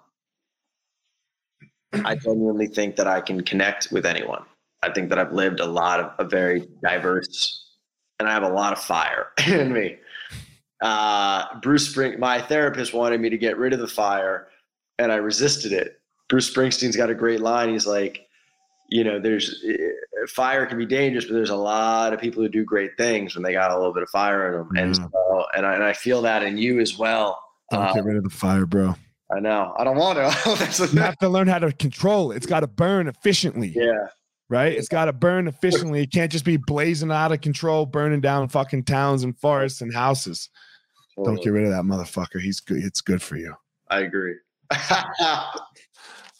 [1.93, 4.43] I genuinely think that I can connect with anyone.
[4.83, 7.65] I think that I've lived a lot of a very diverse,
[8.19, 9.97] and I have a lot of fire in me.
[10.81, 14.47] uh, Bruce Spring, my therapist wanted me to get rid of the fire,
[14.99, 15.99] and I resisted it.
[16.29, 17.69] Bruce Springsteen's got a great line.
[17.69, 18.27] He's like,
[18.89, 19.77] you know, there's eh,
[20.27, 23.43] fire can be dangerous, but there's a lot of people who do great things when
[23.43, 24.69] they got a little bit of fire in them.
[24.75, 24.83] Mm.
[24.83, 27.41] And so, and I, and I feel that in you as well.
[27.71, 28.95] Don't um, get rid of the fire, bro.
[29.35, 29.73] I know.
[29.77, 30.17] I don't want
[30.77, 30.89] to.
[30.93, 32.37] you have to learn how to control it.
[32.37, 33.73] It's got to burn efficiently.
[33.75, 34.07] Yeah.
[34.49, 34.73] Right?
[34.73, 36.01] It's got to burn efficiently.
[36.01, 39.93] It can't just be blazing out of control, burning down fucking towns and forests and
[39.93, 40.49] houses.
[41.15, 41.35] Totally.
[41.35, 42.39] Don't get rid of that motherfucker.
[42.39, 42.83] He's good.
[42.83, 43.53] It's good for you.
[43.89, 44.35] I agree.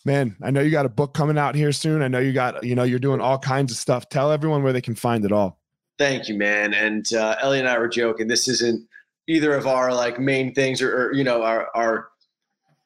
[0.06, 2.02] Man, I know you got a book coming out here soon.
[2.02, 4.08] I know you got, you know, you're doing all kinds of stuff.
[4.08, 5.60] Tell everyone where they can find it all.
[6.00, 6.74] Thank you, man.
[6.74, 8.28] And uh, Ellie and I were joking.
[8.28, 8.88] This isn't
[9.28, 12.10] either of our like main things or, or you know, our, our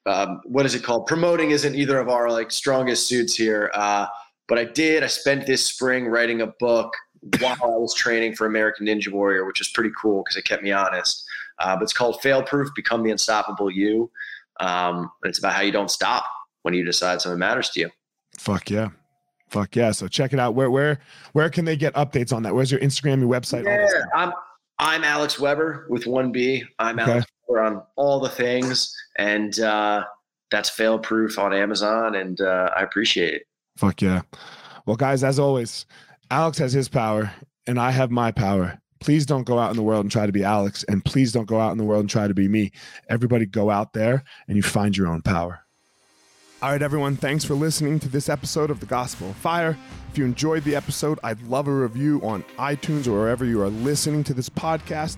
[0.05, 1.05] um, what is it called?
[1.07, 3.71] Promoting isn't either of our like strongest suits here.
[3.73, 4.07] Uh,
[4.47, 5.03] but I did.
[5.03, 6.93] I spent this spring writing a book
[7.39, 10.63] while I was training for American Ninja Warrior, which is pretty cool because it kept
[10.63, 11.23] me honest.
[11.59, 14.11] Uh, but it's called Fail Proof: Become the Unstoppable You.
[14.59, 16.25] Um, it's about how you don't stop
[16.63, 17.89] when you decide something matters to you.
[18.37, 18.89] Fuck yeah.
[19.49, 19.91] Fuck yeah.
[19.91, 20.55] So check it out.
[20.55, 20.99] Where where
[21.33, 22.55] where can they get updates on that?
[22.55, 23.65] Where's your Instagram, your website?
[23.65, 24.33] Yeah, I'm
[24.79, 26.63] I'm Alex Weber with one B.
[26.79, 27.11] I'm okay.
[27.11, 28.95] Alex Weber on all the things.
[29.21, 30.03] And uh,
[30.49, 32.15] that's fail proof on Amazon.
[32.15, 33.43] And uh, I appreciate it.
[33.77, 34.23] Fuck yeah.
[34.87, 35.85] Well, guys, as always,
[36.31, 37.31] Alex has his power
[37.67, 38.79] and I have my power.
[38.99, 40.83] Please don't go out in the world and try to be Alex.
[40.87, 42.71] And please don't go out in the world and try to be me.
[43.09, 45.59] Everybody go out there and you find your own power.
[46.63, 49.77] All right, everyone, thanks for listening to this episode of The Gospel of Fire.
[50.11, 53.69] If you enjoyed the episode, I'd love a review on iTunes or wherever you are
[53.69, 55.17] listening to this podcast.